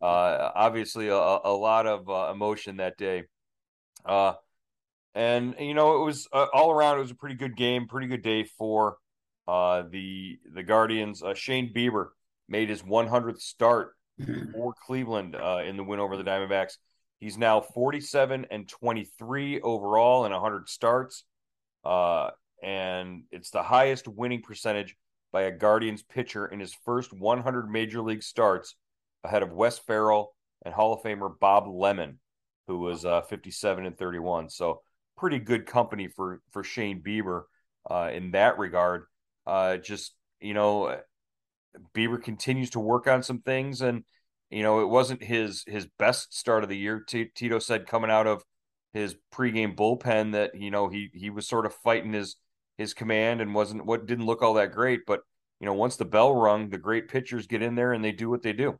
uh, 0.00 0.50
obviously 0.54 1.08
a, 1.08 1.14
a 1.14 1.54
lot 1.54 1.86
of 1.86 2.08
uh, 2.08 2.30
emotion 2.32 2.76
that 2.76 2.96
day. 2.96 3.24
Uh, 4.04 4.34
and 5.14 5.54
you 5.58 5.74
know, 5.74 6.00
it 6.00 6.04
was 6.04 6.28
uh, 6.32 6.46
all 6.52 6.70
around. 6.70 6.98
It 6.98 7.02
was 7.02 7.10
a 7.10 7.16
pretty 7.16 7.36
good 7.36 7.56
game, 7.56 7.86
pretty 7.86 8.06
good 8.06 8.22
day 8.22 8.44
for 8.44 8.96
uh, 9.46 9.82
the 9.90 10.38
the 10.54 10.62
Guardians. 10.62 11.22
Uh, 11.22 11.34
Shane 11.34 11.72
Bieber 11.74 12.08
made 12.48 12.68
his 12.68 12.82
100th 12.82 13.40
start 13.40 13.94
for 14.52 14.74
Cleveland 14.86 15.36
uh, 15.36 15.62
in 15.66 15.76
the 15.76 15.84
win 15.84 16.00
over 16.00 16.16
the 16.16 16.24
Diamondbacks. 16.24 16.76
He's 17.22 17.38
now 17.38 17.60
47 17.60 18.48
and 18.50 18.68
23 18.68 19.60
overall 19.60 20.26
in 20.26 20.32
100 20.32 20.68
starts, 20.68 21.22
uh, 21.84 22.30
and 22.60 23.22
it's 23.30 23.50
the 23.50 23.62
highest 23.62 24.08
winning 24.08 24.42
percentage 24.42 24.96
by 25.30 25.42
a 25.42 25.52
Guardians 25.52 26.02
pitcher 26.02 26.46
in 26.46 26.58
his 26.58 26.74
first 26.84 27.12
100 27.12 27.70
major 27.70 28.02
league 28.02 28.24
starts, 28.24 28.74
ahead 29.22 29.44
of 29.44 29.52
Wes 29.52 29.78
Ferrell 29.78 30.34
and 30.64 30.74
Hall 30.74 30.94
of 30.94 31.02
Famer 31.04 31.32
Bob 31.38 31.68
Lemon 31.68 32.18
who 32.66 32.78
was 32.78 33.04
uh, 33.04 33.22
57 33.22 33.86
and 33.86 33.96
31. 33.96 34.50
So 34.50 34.82
pretty 35.16 35.38
good 35.38 35.64
company 35.64 36.08
for 36.08 36.40
for 36.50 36.64
Shane 36.64 37.04
Bieber 37.04 37.42
uh, 37.88 38.10
in 38.12 38.32
that 38.32 38.58
regard. 38.58 39.04
Uh, 39.46 39.76
just 39.76 40.12
you 40.40 40.54
know, 40.54 40.98
Bieber 41.94 42.20
continues 42.20 42.70
to 42.70 42.80
work 42.80 43.06
on 43.06 43.22
some 43.22 43.42
things, 43.42 43.80
and 43.80 44.02
you 44.52 44.62
know, 44.62 44.80
it 44.80 44.88
wasn't 44.88 45.22
his 45.22 45.64
his 45.66 45.86
best 45.98 46.36
start 46.36 46.62
of 46.62 46.68
the 46.68 46.76
year. 46.76 47.00
T- 47.00 47.30
Tito 47.34 47.58
said 47.58 47.86
coming 47.86 48.10
out 48.10 48.26
of 48.26 48.44
his 48.92 49.16
pregame 49.32 49.74
bullpen 49.74 50.32
that 50.32 50.54
you 50.54 50.70
know 50.70 50.88
he 50.88 51.10
he 51.14 51.30
was 51.30 51.48
sort 51.48 51.66
of 51.66 51.74
fighting 51.74 52.12
his 52.12 52.36
his 52.78 52.94
command 52.94 53.40
and 53.40 53.54
wasn't 53.54 53.86
what 53.86 54.06
didn't 54.06 54.26
look 54.26 54.42
all 54.42 54.54
that 54.54 54.72
great, 54.72 55.00
but 55.06 55.20
you 55.60 55.66
know, 55.66 55.74
once 55.74 55.96
the 55.96 56.04
bell 56.04 56.34
rung, 56.34 56.70
the 56.70 56.78
great 56.78 57.06
pitchers 57.08 57.46
get 57.46 57.62
in 57.62 57.76
there 57.76 57.92
and 57.92 58.04
they 58.04 58.10
do 58.10 58.28
what 58.28 58.42
they 58.42 58.52
do. 58.52 58.78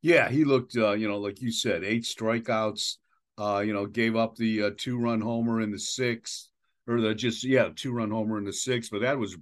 Yeah, 0.00 0.30
he 0.30 0.44
looked, 0.44 0.74
uh, 0.74 0.92
you 0.92 1.06
know, 1.06 1.18
like 1.18 1.42
you 1.42 1.52
said, 1.52 1.84
eight 1.84 2.04
strikeouts. 2.04 2.96
Uh, 3.38 3.60
you 3.60 3.72
know, 3.72 3.86
gave 3.86 4.16
up 4.16 4.36
the 4.36 4.64
uh, 4.64 4.70
two-run 4.76 5.20
homer 5.20 5.62
in 5.62 5.70
the 5.70 5.78
sixth, 5.78 6.48
or 6.86 7.00
the 7.00 7.14
just 7.14 7.42
yeah, 7.42 7.68
two-run 7.74 8.10
homer 8.10 8.36
in 8.36 8.44
the 8.44 8.52
sixth. 8.52 8.90
But 8.90 9.00
that 9.00 9.18
was 9.18 9.36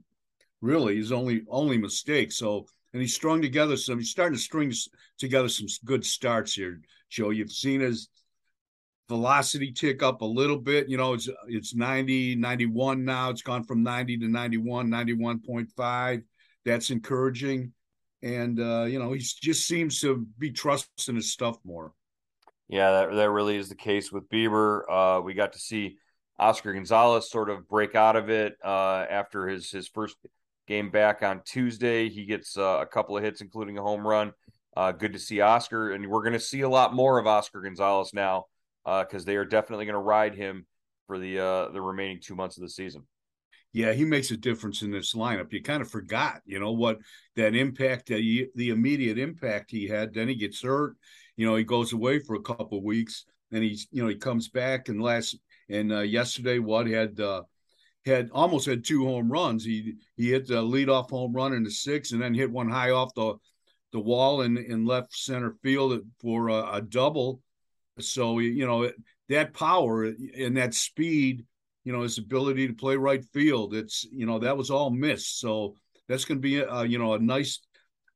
really 0.61 0.97
his 0.97 1.11
only 1.11 1.43
only 1.49 1.78
mistake. 1.78 2.31
So, 2.31 2.67
and 2.92 3.02
he's 3.02 3.14
strung 3.14 3.42
together 3.42 3.76
some. 3.76 3.99
He's 3.99 4.11
starting 4.11 4.37
to 4.37 4.42
string 4.42 4.73
together 5.18 5.49
some 5.49 5.66
good 5.85 6.04
starts 6.04 6.54
here, 6.54 6.80
Joe. 7.11 7.30
You've 7.30 7.52
seen 7.52 7.80
his 7.80 8.09
velocity 9.09 9.73
tick 9.73 10.02
up 10.02 10.21
a 10.21 10.26
little 10.26 10.59
bit. 10.59 10.88
You 10.88 10.97
know, 10.97 11.14
it's 11.14 11.28
it's 11.47 11.75
90, 11.75 12.37
91 12.37 13.04
now. 13.04 13.30
It's 13.30 13.42
gone 13.42 13.64
from 13.64 13.83
90 13.83 14.18
to 14.18 14.28
91, 14.28 14.88
91.5. 14.88 16.23
That's 16.64 16.90
encouraging 16.90 17.73
and 18.23 18.59
uh, 18.61 18.85
you 18.85 18.99
know 18.99 19.12
he 19.12 19.21
just 19.21 19.66
seems 19.66 20.00
to 20.00 20.26
be 20.38 20.50
trusting 20.50 21.14
his 21.14 21.33
stuff 21.33 21.59
more. 21.64 21.92
Yeah, 22.68 22.90
that 22.90 23.14
that 23.14 23.30
really 23.30 23.57
is 23.57 23.68
the 23.68 23.75
case 23.75 24.12
with 24.12 24.28
Bieber. 24.28 24.83
Uh, 24.88 25.21
we 25.21 25.35
got 25.35 25.52
to 25.54 25.59
see 25.59 25.97
Oscar 26.38 26.73
Gonzalez 26.73 27.30
sort 27.30 27.50
of 27.50 27.68
break 27.68 27.95
out 27.95 28.16
of 28.16 28.28
it 28.28 28.57
uh, 28.64 29.07
after 29.09 29.47
his 29.47 29.71
his 29.71 29.88
first 29.88 30.16
game 30.68 30.90
back 30.90 31.22
on 31.22 31.40
Tuesday. 31.44 32.08
He 32.08 32.26
gets 32.26 32.56
uh, 32.56 32.78
a 32.80 32.87
couple 32.87 33.16
of 33.16 33.25
hits, 33.25 33.40
including 33.40 33.78
a 33.78 33.82
home 33.82 34.06
run. 34.06 34.32
Uh, 34.76 34.92
good 34.92 35.14
to 35.14 35.18
see 35.18 35.40
Oscar, 35.40 35.92
and 35.92 36.06
we're 36.06 36.22
going 36.22 36.34
to 36.34 36.40
see 36.40 36.60
a 36.60 36.68
lot 36.68 36.94
more 36.94 37.18
of 37.18 37.26
Oscar 37.26 37.62
Gonzalez 37.62 38.12
now 38.14 38.44
because 38.84 39.22
uh, 39.22 39.26
they 39.26 39.37
are 39.37 39.44
definitely 39.44 39.87
going 39.87 39.94
to 39.94 40.00
ride 40.00 40.37
him 40.37 40.66
for 41.08 41.18
the 41.18 41.40
uh, 41.40 41.68
the 41.70 41.80
remaining 41.80 42.20
two 42.22 42.37
months 42.37 42.58
of 42.58 42.62
the 42.62 42.68
season. 42.68 43.02
Yeah, 43.72 43.92
he 43.92 44.04
makes 44.04 44.30
a 44.30 44.37
difference 44.37 44.82
in 44.82 44.90
this 44.90 45.14
lineup. 45.14 45.52
You 45.52 45.62
kind 45.62 45.82
of 45.82 45.90
forgot, 45.90 46.40
you 46.46 46.58
know, 46.58 46.72
what 46.72 46.98
that 47.37 47.54
impact 47.54 48.08
that 48.08 48.20
he, 48.20 48.46
the 48.54 48.70
immediate 48.70 49.18
impact 49.18 49.70
he 49.70 49.88
had. 49.88 50.14
Then 50.14 50.28
he 50.28 50.37
gets 50.37 50.62
hurt. 50.62 50.96
You 51.37 51.46
know, 51.46 51.56
he 51.56 51.64
goes 51.64 51.92
away 51.92 52.20
for 52.20 52.37
a 52.37 52.42
couple 52.42 52.82
weeks, 52.82 53.25
and 53.52 53.64
he's 53.64 53.88
you 53.90 54.02
know 54.02 54.08
he 54.08 54.16
comes 54.16 54.48
back 54.48 54.88
and 54.88 55.02
last 55.02 55.37
and 55.68 55.92
uh, 55.92 56.00
yesterday 56.00 56.58
what 56.58 56.87
had 56.87 57.18
uh, 57.18 57.42
had 58.07 58.31
almost 58.33 58.67
had 58.67 58.85
two 58.85 59.05
home 59.05 59.31
runs. 59.31 59.64
He 59.64 59.95
he 60.17 60.31
hit 60.31 60.47
the 60.47 60.62
leadoff 60.62 61.11
home 61.11 61.33
run 61.33 61.52
in 61.52 61.62
the 61.62 61.71
sixth, 61.71 62.12
and 62.12 62.23
then 62.23 62.35
hit 62.35 62.50
one 62.50 62.69
high 62.69 62.90
off 62.90 63.14
the 63.14 63.35
the 63.93 64.00
wall 64.00 64.43
in 64.43 64.57
in 64.57 64.85
left 64.85 65.17
center 65.17 65.55
field 65.62 66.00
for 66.21 66.49
a, 66.49 66.75
a 66.75 66.83
double. 66.83 67.40
So 67.99 68.38
you 68.38 68.67
know 68.67 68.90
that 69.28 69.55
power 69.55 70.05
and 70.05 70.57
that 70.57 70.75
speed, 70.75 71.45
you 71.85 71.93
know 71.93 72.02
his 72.02 72.19
ability 72.19 72.69
to 72.69 72.75
play 72.75 72.97
right 72.97 73.25
field. 73.33 73.75
It's 73.75 74.07
you 74.12 74.26
know 74.26 74.38
that 74.40 74.57
was 74.57 74.71
all 74.71 74.90
missed. 74.90 75.40
So 75.40 75.75
that's 76.09 76.25
going 76.25 76.38
to 76.38 76.43
be 76.43 76.59
a, 76.59 76.85
you 76.85 76.99
know 76.99 77.14
a 77.14 77.19
nice 77.19 77.61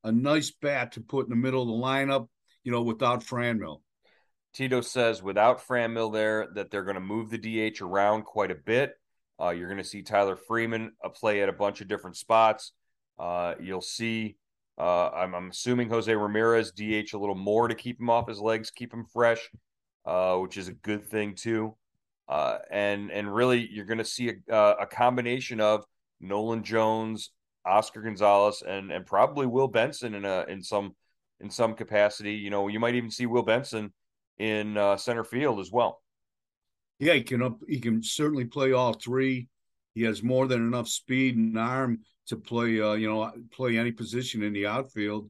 a 0.04 0.12
nice 0.12 0.50
bat 0.50 0.92
to 0.92 1.00
put 1.00 1.26
in 1.26 1.30
the 1.30 1.36
middle 1.36 1.62
of 1.62 1.68
the 1.68 1.74
lineup. 1.74 2.28
You 2.64 2.72
know 2.72 2.82
without 2.82 3.24
Franmil. 3.24 3.80
Tito 4.54 4.82
says 4.82 5.22
without 5.22 5.66
Franmil 5.66 6.12
there 6.12 6.48
that 6.54 6.70
they're 6.70 6.84
going 6.84 6.96
to 6.96 7.00
move 7.00 7.30
the 7.30 7.38
DH 7.38 7.80
around 7.80 8.24
quite 8.24 8.50
a 8.50 8.54
bit. 8.54 8.92
Uh, 9.40 9.50
you're 9.50 9.68
going 9.68 9.78
to 9.78 9.84
see 9.84 10.02
Tyler 10.02 10.36
Freeman 10.36 10.92
uh, 11.04 11.08
play 11.08 11.42
at 11.42 11.48
a 11.48 11.52
bunch 11.52 11.80
of 11.80 11.88
different 11.88 12.16
spots. 12.16 12.72
Uh, 13.18 13.54
you'll 13.60 13.80
see, 13.80 14.36
uh, 14.78 15.10
I'm, 15.10 15.34
I'm, 15.34 15.50
assuming 15.50 15.88
Jose 15.90 16.14
Ramirez 16.14 16.72
DH 16.72 17.14
a 17.14 17.18
little 17.18 17.34
more 17.34 17.68
to 17.68 17.74
keep 17.74 18.00
him 18.00 18.10
off 18.10 18.28
his 18.28 18.40
legs, 18.40 18.70
keep 18.70 18.92
him 18.92 19.04
fresh, 19.04 19.50
uh, 20.06 20.36
which 20.36 20.56
is 20.56 20.68
a 20.68 20.72
good 20.72 21.04
thing 21.04 21.34
too. 21.34 21.76
Uh, 22.28 22.58
and 22.70 23.10
and 23.10 23.34
really, 23.34 23.68
you're 23.70 23.84
going 23.84 23.98
to 23.98 24.04
see 24.04 24.32
a, 24.48 24.54
a, 24.80 24.86
combination 24.86 25.60
of 25.60 25.84
Nolan 26.20 26.62
Jones, 26.62 27.30
Oscar 27.66 28.00
Gonzalez, 28.00 28.62
and 28.66 28.90
and 28.92 29.04
probably 29.04 29.46
Will 29.46 29.68
Benson 29.68 30.14
in 30.14 30.24
a 30.24 30.44
in 30.48 30.62
some 30.62 30.94
in 31.40 31.50
some 31.50 31.74
capacity. 31.74 32.34
You 32.34 32.48
know, 32.48 32.68
you 32.68 32.80
might 32.80 32.94
even 32.94 33.10
see 33.10 33.26
Will 33.26 33.42
Benson 33.42 33.92
in 34.38 34.76
center 34.98 35.24
field 35.24 35.58
as 35.60 35.70
well 35.70 36.02
yeah, 37.02 37.14
he 37.14 37.22
can 37.24 37.42
up, 37.42 37.58
he 37.66 37.80
can 37.80 38.00
certainly 38.00 38.44
play 38.44 38.70
all 38.70 38.92
three. 38.92 39.48
He 39.92 40.02
has 40.02 40.22
more 40.22 40.46
than 40.46 40.64
enough 40.64 40.86
speed 40.86 41.36
and 41.36 41.58
arm 41.58 41.98
to 42.28 42.36
play, 42.36 42.80
uh, 42.80 42.92
you 42.92 43.10
know, 43.10 43.32
play 43.52 43.76
any 43.76 43.90
position 43.90 44.44
in 44.44 44.52
the 44.52 44.66
outfield. 44.68 45.28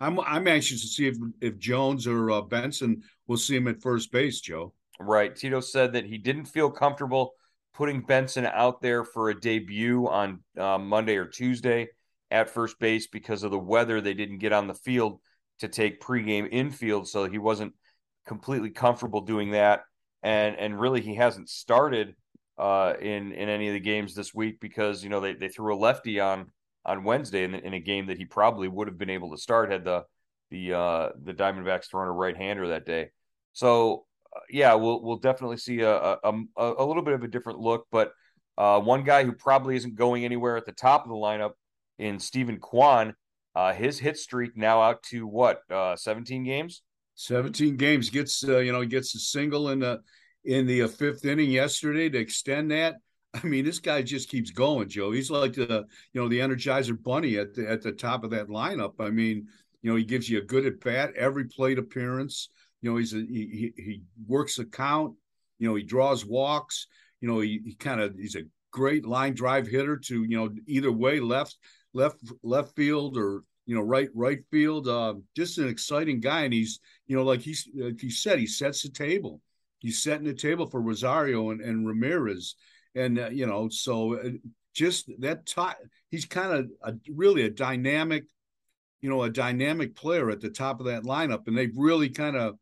I'm 0.00 0.20
I'm 0.20 0.46
anxious 0.46 0.82
to 0.82 0.86
see 0.86 1.06
if 1.06 1.16
if 1.40 1.58
Jones 1.58 2.06
or 2.06 2.30
uh, 2.30 2.42
Benson 2.42 3.02
will 3.26 3.38
see 3.38 3.56
him 3.56 3.68
at 3.68 3.80
first 3.80 4.12
base, 4.12 4.42
Joe. 4.42 4.74
Right. 5.00 5.34
Tito 5.34 5.60
said 5.60 5.94
that 5.94 6.04
he 6.04 6.18
didn't 6.18 6.44
feel 6.44 6.70
comfortable 6.70 7.32
putting 7.72 8.02
Benson 8.02 8.44
out 8.44 8.82
there 8.82 9.02
for 9.02 9.30
a 9.30 9.40
debut 9.40 10.06
on 10.06 10.40
uh, 10.58 10.76
Monday 10.76 11.16
or 11.16 11.24
Tuesday 11.24 11.88
at 12.30 12.50
first 12.50 12.78
base 12.78 13.06
because 13.06 13.44
of 13.44 13.50
the 13.50 13.58
weather. 13.58 14.02
They 14.02 14.14
didn't 14.14 14.38
get 14.38 14.52
on 14.52 14.66
the 14.66 14.74
field 14.74 15.20
to 15.60 15.68
take 15.68 16.02
pregame 16.02 16.48
infield, 16.52 17.08
so 17.08 17.24
he 17.24 17.38
wasn't 17.38 17.72
completely 18.26 18.70
comfortable 18.70 19.22
doing 19.22 19.52
that 19.52 19.84
and 20.24 20.56
and 20.56 20.80
really 20.80 21.02
he 21.02 21.14
hasn't 21.14 21.48
started 21.48 22.16
uh, 22.58 22.94
in 23.00 23.32
in 23.32 23.48
any 23.48 23.68
of 23.68 23.74
the 23.74 23.80
games 23.80 24.14
this 24.14 24.34
week 24.34 24.58
because 24.58 25.04
you 25.04 25.10
know 25.10 25.20
they, 25.20 25.34
they 25.34 25.48
threw 25.48 25.72
a 25.72 25.78
lefty 25.78 26.18
on 26.18 26.50
on 26.84 27.04
Wednesday 27.04 27.44
in, 27.44 27.54
in 27.54 27.74
a 27.74 27.80
game 27.80 28.06
that 28.06 28.18
he 28.18 28.24
probably 28.24 28.66
would 28.66 28.88
have 28.88 28.98
been 28.98 29.10
able 29.10 29.30
to 29.30 29.36
start 29.40 29.70
had 29.70 29.84
the 29.84 30.04
the 30.50 30.72
uh, 30.72 31.08
the 31.22 31.34
Diamondbacks 31.34 31.88
thrown 31.90 32.08
a 32.08 32.12
right 32.12 32.36
hander 32.36 32.68
that 32.68 32.86
day. 32.86 33.10
So 33.52 34.06
uh, 34.34 34.40
yeah, 34.50 34.74
we'll 34.74 35.02
we'll 35.02 35.18
definitely 35.18 35.58
see 35.58 35.80
a, 35.80 35.94
a 35.94 36.18
a, 36.56 36.84
little 36.84 37.02
bit 37.02 37.14
of 37.14 37.22
a 37.22 37.28
different 37.28 37.58
look. 37.58 37.86
But 37.92 38.12
uh, 38.56 38.80
one 38.80 39.04
guy 39.04 39.24
who 39.24 39.32
probably 39.32 39.76
isn't 39.76 39.94
going 39.94 40.24
anywhere 40.24 40.56
at 40.56 40.64
the 40.64 40.72
top 40.72 41.04
of 41.04 41.10
the 41.10 41.16
lineup 41.16 41.52
in 41.98 42.18
Steven 42.18 42.58
Kwan, 42.58 43.14
uh, 43.54 43.72
his 43.72 43.98
hit 43.98 44.16
streak 44.16 44.56
now 44.56 44.80
out 44.80 45.02
to 45.04 45.26
what 45.26 45.60
uh, 45.70 45.96
17 45.96 46.44
games. 46.44 46.82
17 47.16 47.76
games 47.76 48.10
gets 48.10 48.46
uh, 48.46 48.58
you 48.58 48.72
know 48.72 48.84
gets 48.84 49.14
a 49.14 49.18
single 49.18 49.70
in 49.70 49.80
the 49.80 50.00
in 50.44 50.66
the 50.66 50.82
uh, 50.82 50.88
fifth 50.88 51.24
inning 51.24 51.50
yesterday 51.50 52.08
to 52.08 52.18
extend 52.18 52.70
that. 52.70 52.96
I 53.34 53.46
mean, 53.46 53.64
this 53.64 53.80
guy 53.80 54.02
just 54.02 54.28
keeps 54.28 54.50
going, 54.50 54.88
Joe. 54.88 55.10
He's 55.10 55.30
like 55.30 55.54
the 55.54 55.84
you 56.12 56.20
know 56.20 56.28
the 56.28 56.40
Energizer 56.40 57.00
Bunny 57.00 57.38
at 57.38 57.54
the 57.54 57.68
at 57.68 57.82
the 57.82 57.92
top 57.92 58.24
of 58.24 58.30
that 58.30 58.48
lineup. 58.48 58.94
I 59.00 59.10
mean, 59.10 59.46
you 59.82 59.90
know, 59.90 59.96
he 59.96 60.04
gives 60.04 60.28
you 60.28 60.38
a 60.38 60.44
good 60.44 60.66
at 60.66 60.80
bat 60.80 61.12
every 61.16 61.44
plate 61.44 61.78
appearance. 61.78 62.48
You 62.80 62.90
know, 62.90 62.96
he's 62.96 63.14
a, 63.14 63.18
he 63.18 63.72
he 63.76 64.02
works 64.26 64.56
the 64.56 64.64
count. 64.64 65.14
You 65.58 65.68
know, 65.68 65.74
he 65.74 65.82
draws 65.82 66.24
walks. 66.24 66.86
You 67.20 67.28
know, 67.28 67.40
he, 67.40 67.60
he 67.64 67.74
kind 67.74 68.00
of 68.00 68.14
he's 68.16 68.36
a 68.36 68.42
great 68.70 69.06
line 69.06 69.34
drive 69.34 69.66
hitter 69.66 69.96
to 69.96 70.24
you 70.24 70.36
know 70.36 70.50
either 70.66 70.90
way 70.90 71.20
left 71.20 71.56
left 71.92 72.16
left 72.42 72.74
field 72.74 73.16
or 73.16 73.42
you 73.66 73.74
know, 73.74 73.82
right 73.82 74.08
right 74.14 74.40
field. 74.50 74.88
Uh, 74.88 75.14
just 75.36 75.58
an 75.58 75.68
exciting 75.68 76.20
guy, 76.20 76.42
and 76.42 76.52
he's 76.52 76.80
you 77.06 77.16
know, 77.16 77.24
like 77.24 77.40
he's 77.40 77.68
like 77.74 78.00
he 78.00 78.10
said, 78.10 78.38
he 78.38 78.46
sets 78.46 78.82
the 78.82 78.88
table. 78.88 79.40
He's 79.78 80.02
setting 80.02 80.26
the 80.26 80.34
table 80.34 80.66
for 80.66 80.80
Rosario 80.80 81.50
and, 81.50 81.60
and 81.60 81.86
Ramirez, 81.86 82.56
and 82.94 83.18
uh, 83.18 83.28
you 83.28 83.46
know, 83.46 83.68
so 83.68 84.18
uh, 84.18 84.30
just 84.74 85.10
that 85.20 85.46
top. 85.46 85.76
He's 86.10 86.24
kind 86.24 86.70
of 86.84 86.96
really 87.08 87.42
a 87.42 87.50
dynamic, 87.50 88.24
you 89.00 89.10
know, 89.10 89.22
a 89.22 89.30
dynamic 89.30 89.96
player 89.96 90.30
at 90.30 90.40
the 90.40 90.50
top 90.50 90.80
of 90.80 90.86
that 90.86 91.02
lineup, 91.02 91.46
and 91.46 91.56
they've 91.56 91.76
really 91.76 92.08
kind 92.08 92.36
of, 92.36 92.56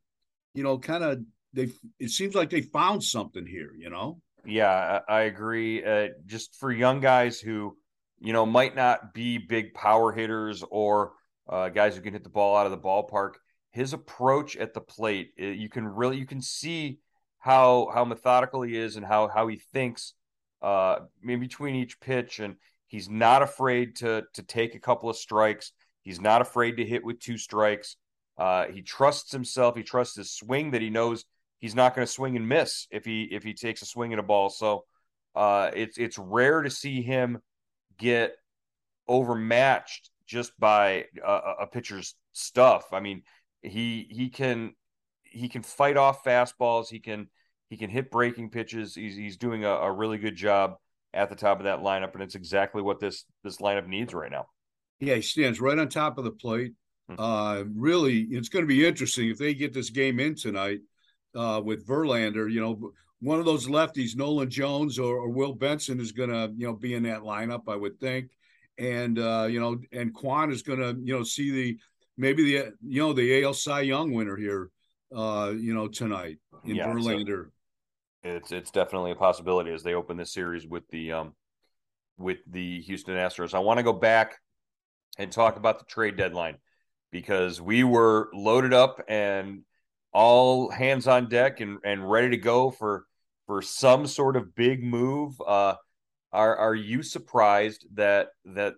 you 0.55 0.63
know, 0.63 0.79
kind 0.79 1.05
of 1.05 1.21
they. 1.53 1.69
It 1.99 2.11
seems 2.11 2.35
like 2.35 2.51
they 2.51 2.63
found 2.63 3.05
something 3.05 3.47
here, 3.47 3.73
you 3.77 3.91
know. 3.91 4.21
Yeah, 4.45 5.01
I, 5.09 5.13
I 5.13 5.21
agree. 5.23 5.85
Uh, 5.85 6.09
just 6.27 6.57
for 6.57 6.73
young 6.73 7.01
guys 7.01 7.39
who 7.41 7.77
you 8.23 8.33
know, 8.33 8.47
might 8.47 8.77
not 8.77 9.13
be 9.13 9.37
big 9.37 9.75
power 9.75 10.13
hitters 10.13 10.63
or 10.71 11.13
uh, 11.49 11.69
guys 11.69 11.97
who 11.97 12.03
can 12.03 12.13
hit 12.13 12.23
the 12.23 12.31
ball 12.31 12.57
out 12.57 12.67
of 12.67 12.73
the 12.73 12.79
ballpark. 12.79 13.33
His 13.73 13.93
approach 13.93 14.57
at 14.57 14.75
the 14.75 14.81
plate, 14.81 15.31
eh, 15.39 15.51
you 15.51 15.69
can 15.69 15.87
really 15.87 16.19
you 16.19 16.27
can 16.27 16.41
see 16.41 17.01
how 17.39 17.91
how 17.93 18.05
methodical 18.05 18.63
he 18.63 18.77
is 18.77 18.97
and 18.97 19.05
how 19.05 19.29
how 19.29 19.49
he 19.49 19.57
thinks 19.57 20.15
uh, 20.63 21.01
in 21.27 21.41
between 21.41 21.75
each 21.75 21.99
pitch, 22.01 22.39
and 22.39 22.57
he's 22.87 23.09
not 23.09 23.43
afraid 23.43 23.97
to 23.97 24.23
to 24.35 24.43
take 24.43 24.75
a 24.77 24.81
couple 24.81 25.11
of 25.11 25.17
strikes. 25.17 25.73
He's 26.03 26.21
not 26.21 26.43
afraid 26.43 26.77
to 26.77 26.85
hit 26.85 27.05
with 27.05 27.19
two 27.19 27.39
strikes. 27.39 27.97
Uh, 28.39 28.67
he 28.67 28.83
trusts 28.83 29.33
himself. 29.33 29.77
He 29.77 29.83
trusts 29.83 30.17
his 30.17 30.33
swing 30.33 30.71
that 30.73 30.83
he 30.83 30.91
knows 30.91 31.25
he's 31.59 31.75
not 31.75 31.95
going 31.95 32.07
to 32.07 32.13
swing 32.13 32.37
and 32.37 32.49
miss 32.49 32.87
if 32.91 33.05
he 33.05 33.25
if 33.25 33.43
he 33.43 33.55
takes 33.55 33.83
a 33.83 33.87
swing 33.87 34.13
at 34.13 34.21
a 34.21 34.23
ball. 34.23 34.49
So 34.49 34.85
uh, 35.35 35.71
it's 35.75 35.99
it's 35.99 36.19
rare 36.19 36.63
to 36.63 36.71
see 36.71 37.03
him 37.03 37.41
get 38.03 38.37
overmatched 39.07 40.11
just 40.27 40.59
by 40.59 41.05
a, 41.25 41.41
a 41.61 41.67
pitcher's 41.67 42.17
stuff. 42.33 42.93
I 42.93 43.01
mean, 43.01 43.23
he 43.63 44.09
he 44.11 44.29
can 44.29 44.75
he 45.23 45.49
can 45.49 45.63
fight 45.63 45.97
off 45.97 46.25
fastballs. 46.25 46.89
He 46.89 46.99
can 46.99 47.29
he 47.71 47.77
can 47.77 47.91
hit 47.91 48.11
breaking 48.11 48.51
pitches. 48.51 48.95
He's 48.97 49.15
he's 49.15 49.37
doing 49.37 49.65
a, 49.65 49.71
a 49.71 49.93
really 49.93 50.19
good 50.19 50.35
job 50.35 50.75
at 51.15 51.31
the 51.31 51.37
top 51.37 51.59
of 51.59 51.65
that 51.65 51.79
lineup, 51.79 52.15
and 52.15 52.23
it's 52.23 52.35
exactly 52.35 52.83
what 52.83 52.99
this 52.99 53.25
this 53.45 53.59
lineup 53.59 53.87
needs 53.87 54.13
right 54.13 54.31
now. 54.31 54.47
Yeah, 54.99 55.15
he 55.15 55.23
stands 55.23 55.61
right 55.61 55.79
on 55.79 55.89
top 55.89 56.19
of 56.19 56.25
the 56.25 56.33
plate. 56.33 56.73
Hmm. 57.09 57.15
Uh, 57.19 57.65
really, 57.75 58.23
it's 58.31 58.49
going 58.49 58.65
to 58.65 58.69
be 58.69 58.85
interesting 58.85 59.31
if 59.31 59.39
they 59.39 59.55
get 59.55 59.73
this 59.73 59.91
game 59.91 60.19
in 60.19 60.35
tonight 60.35 60.81
uh, 61.37 61.61
with 61.65 61.87
Verlander. 61.87 62.51
You 62.51 62.61
know, 62.61 62.93
one 63.23 63.39
of 63.39 63.45
those 63.45 63.69
lefties, 63.69 64.17
Nolan 64.17 64.51
Jones 64.51 64.99
or, 64.99 65.17
or 65.17 65.29
Will 65.29 65.55
Benson, 65.55 66.01
is 66.01 66.11
going 66.11 66.31
to 66.31 66.53
you 66.57 66.67
know 66.67 66.75
be 66.75 66.95
in 66.95 67.05
that 67.05 67.21
lineup, 67.21 67.63
I 67.69 67.77
would 67.77 68.01
think, 68.01 68.33
and 68.79 69.19
uh, 69.19 69.47
you 69.49 69.61
know, 69.61 69.79
and 69.93 70.13
Kwan 70.13 70.51
is 70.51 70.63
going 70.63 70.81
to 70.81 71.01
you 71.03 71.17
know 71.17 71.23
see 71.23 71.51
the 71.53 71.79
maybe 72.17 72.43
the 72.43 72.73
you 72.85 73.01
know 73.01 73.13
the 73.13 73.45
AL 73.45 73.55
Cy 73.55 73.83
Young 73.83 74.13
winner 74.13 74.37
here, 74.37 74.71
uh, 75.15 75.53
you 75.57 75.73
know, 75.73 75.87
tonight 75.87 76.39
in 76.65 76.75
yeah, 76.75 76.87
Verlander. 76.87 77.51
it's 78.25 78.51
it's 78.51 78.73
definitely 78.73 79.13
a 79.13 79.17
possibility 79.17 79.73
as 79.73 79.85
they 79.85 79.95
open 79.95 80.17
this 80.17 80.33
series 80.33 80.67
with 80.67 80.87
the 80.89 81.13
um 81.13 81.35
with 82.19 82.39
the 82.49 82.81
Houston 82.83 83.15
Astros. 83.15 83.55
I 83.55 83.61
want 83.61 83.79
to 83.79 83.85
go 83.85 83.93
back 83.93 84.41
and 85.17 85.31
talk 85.31 85.57
about 85.57 85.79
the 85.79 85.85
trade 85.85 86.17
deadline 86.17 86.57
because 87.13 87.61
we 87.61 87.85
were 87.85 88.31
loaded 88.35 88.75
up 88.75 89.01
and 89.07 89.63
all 90.13 90.71
hands 90.71 91.07
on 91.07 91.29
deck 91.29 91.61
and, 91.61 91.79
and 91.85 92.11
ready 92.11 92.31
to 92.31 92.37
go 92.37 92.71
for 92.71 93.07
for 93.47 93.63
some 93.63 94.07
sort 94.07 94.37
of 94.37 94.55
big 94.55 94.83
move. 94.83 95.41
Uh, 95.41 95.75
are 96.33 96.57
are 96.57 96.75
you 96.75 97.03
surprised 97.03 97.87
that 97.95 98.29
that 98.45 98.75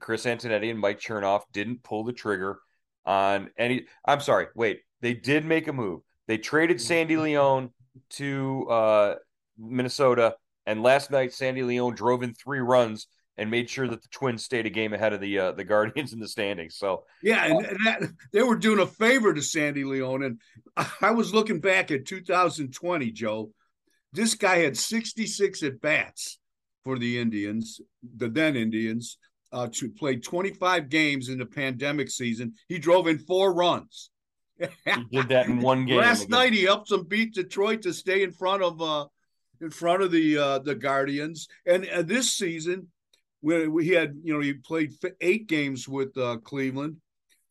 Chris 0.00 0.24
Antonetti 0.24 0.70
and 0.70 0.78
Mike 0.78 1.00
Chernoff 1.00 1.42
didn't 1.52 1.82
pull 1.82 2.04
the 2.04 2.12
trigger 2.12 2.58
on 3.06 3.50
any? 3.56 3.86
I'm 4.04 4.20
sorry, 4.20 4.46
wait, 4.54 4.80
they 5.00 5.14
did 5.14 5.44
make 5.44 5.68
a 5.68 5.72
move. 5.72 6.00
They 6.26 6.38
traded 6.38 6.80
Sandy 6.80 7.16
Leon 7.16 7.70
to 8.10 8.66
uh, 8.68 9.14
Minnesota, 9.56 10.34
and 10.66 10.82
last 10.82 11.10
night 11.10 11.32
Sandy 11.32 11.62
Leon 11.62 11.94
drove 11.94 12.22
in 12.22 12.34
three 12.34 12.60
runs 12.60 13.06
and 13.38 13.50
made 13.50 13.70
sure 13.70 13.86
that 13.86 14.02
the 14.02 14.08
Twins 14.08 14.44
stayed 14.44 14.66
a 14.66 14.70
game 14.70 14.92
ahead 14.92 15.12
of 15.12 15.20
the 15.20 15.38
uh, 15.38 15.52
the 15.52 15.64
Guardians 15.64 16.12
in 16.12 16.18
the 16.18 16.28
standings. 16.28 16.76
So 16.76 17.04
yeah, 17.22 17.46
and, 17.46 17.64
that, 17.84 18.02
they 18.32 18.42
were 18.42 18.56
doing 18.56 18.80
a 18.80 18.86
favor 18.86 19.32
to 19.32 19.40
Sandy 19.40 19.84
Leon. 19.84 20.24
And 20.24 20.40
I 21.00 21.12
was 21.12 21.32
looking 21.32 21.60
back 21.60 21.90
at 21.90 22.04
2020, 22.04 23.12
Joe, 23.12 23.52
This 24.12 24.34
guy 24.34 24.58
had 24.58 24.76
66 24.76 25.62
at 25.62 25.80
bats 25.80 26.38
for 26.84 26.98
the 26.98 27.18
Indians, 27.18 27.80
the 28.16 28.28
then 28.28 28.56
Indians, 28.56 29.18
uh, 29.52 29.68
to 29.72 29.88
play 29.88 30.16
25 30.16 30.88
games 30.88 31.28
in 31.28 31.38
the 31.38 31.46
pandemic 31.46 32.10
season. 32.10 32.54
He 32.68 32.78
drove 32.78 33.06
in 33.06 33.18
four 33.18 33.54
runs. 33.54 34.10
he 34.58 35.04
did 35.10 35.28
that 35.28 35.46
in 35.46 35.60
one 35.60 35.86
game. 35.86 35.98
Last 35.98 36.28
night 36.28 36.52
he 36.52 36.64
helped 36.64 36.88
them 36.88 37.04
beat 37.04 37.34
Detroit 37.34 37.82
to 37.82 37.92
stay 37.92 38.22
in 38.22 38.32
front 38.32 38.62
of 38.62 38.82
uh 38.82 39.06
in 39.60 39.70
front 39.70 40.02
of 40.02 40.10
the 40.10 40.36
uh 40.36 40.58
the 40.58 40.74
Guardians. 40.74 41.48
And 41.64 41.88
uh, 41.88 42.02
this 42.02 42.32
season 42.32 42.88
when 43.40 43.72
we 43.72 43.88
had, 43.88 44.16
you 44.24 44.34
know, 44.34 44.40
he 44.40 44.54
played 44.54 44.92
eight 45.20 45.46
games 45.46 45.88
with 45.88 46.16
uh 46.18 46.38
Cleveland. 46.38 46.96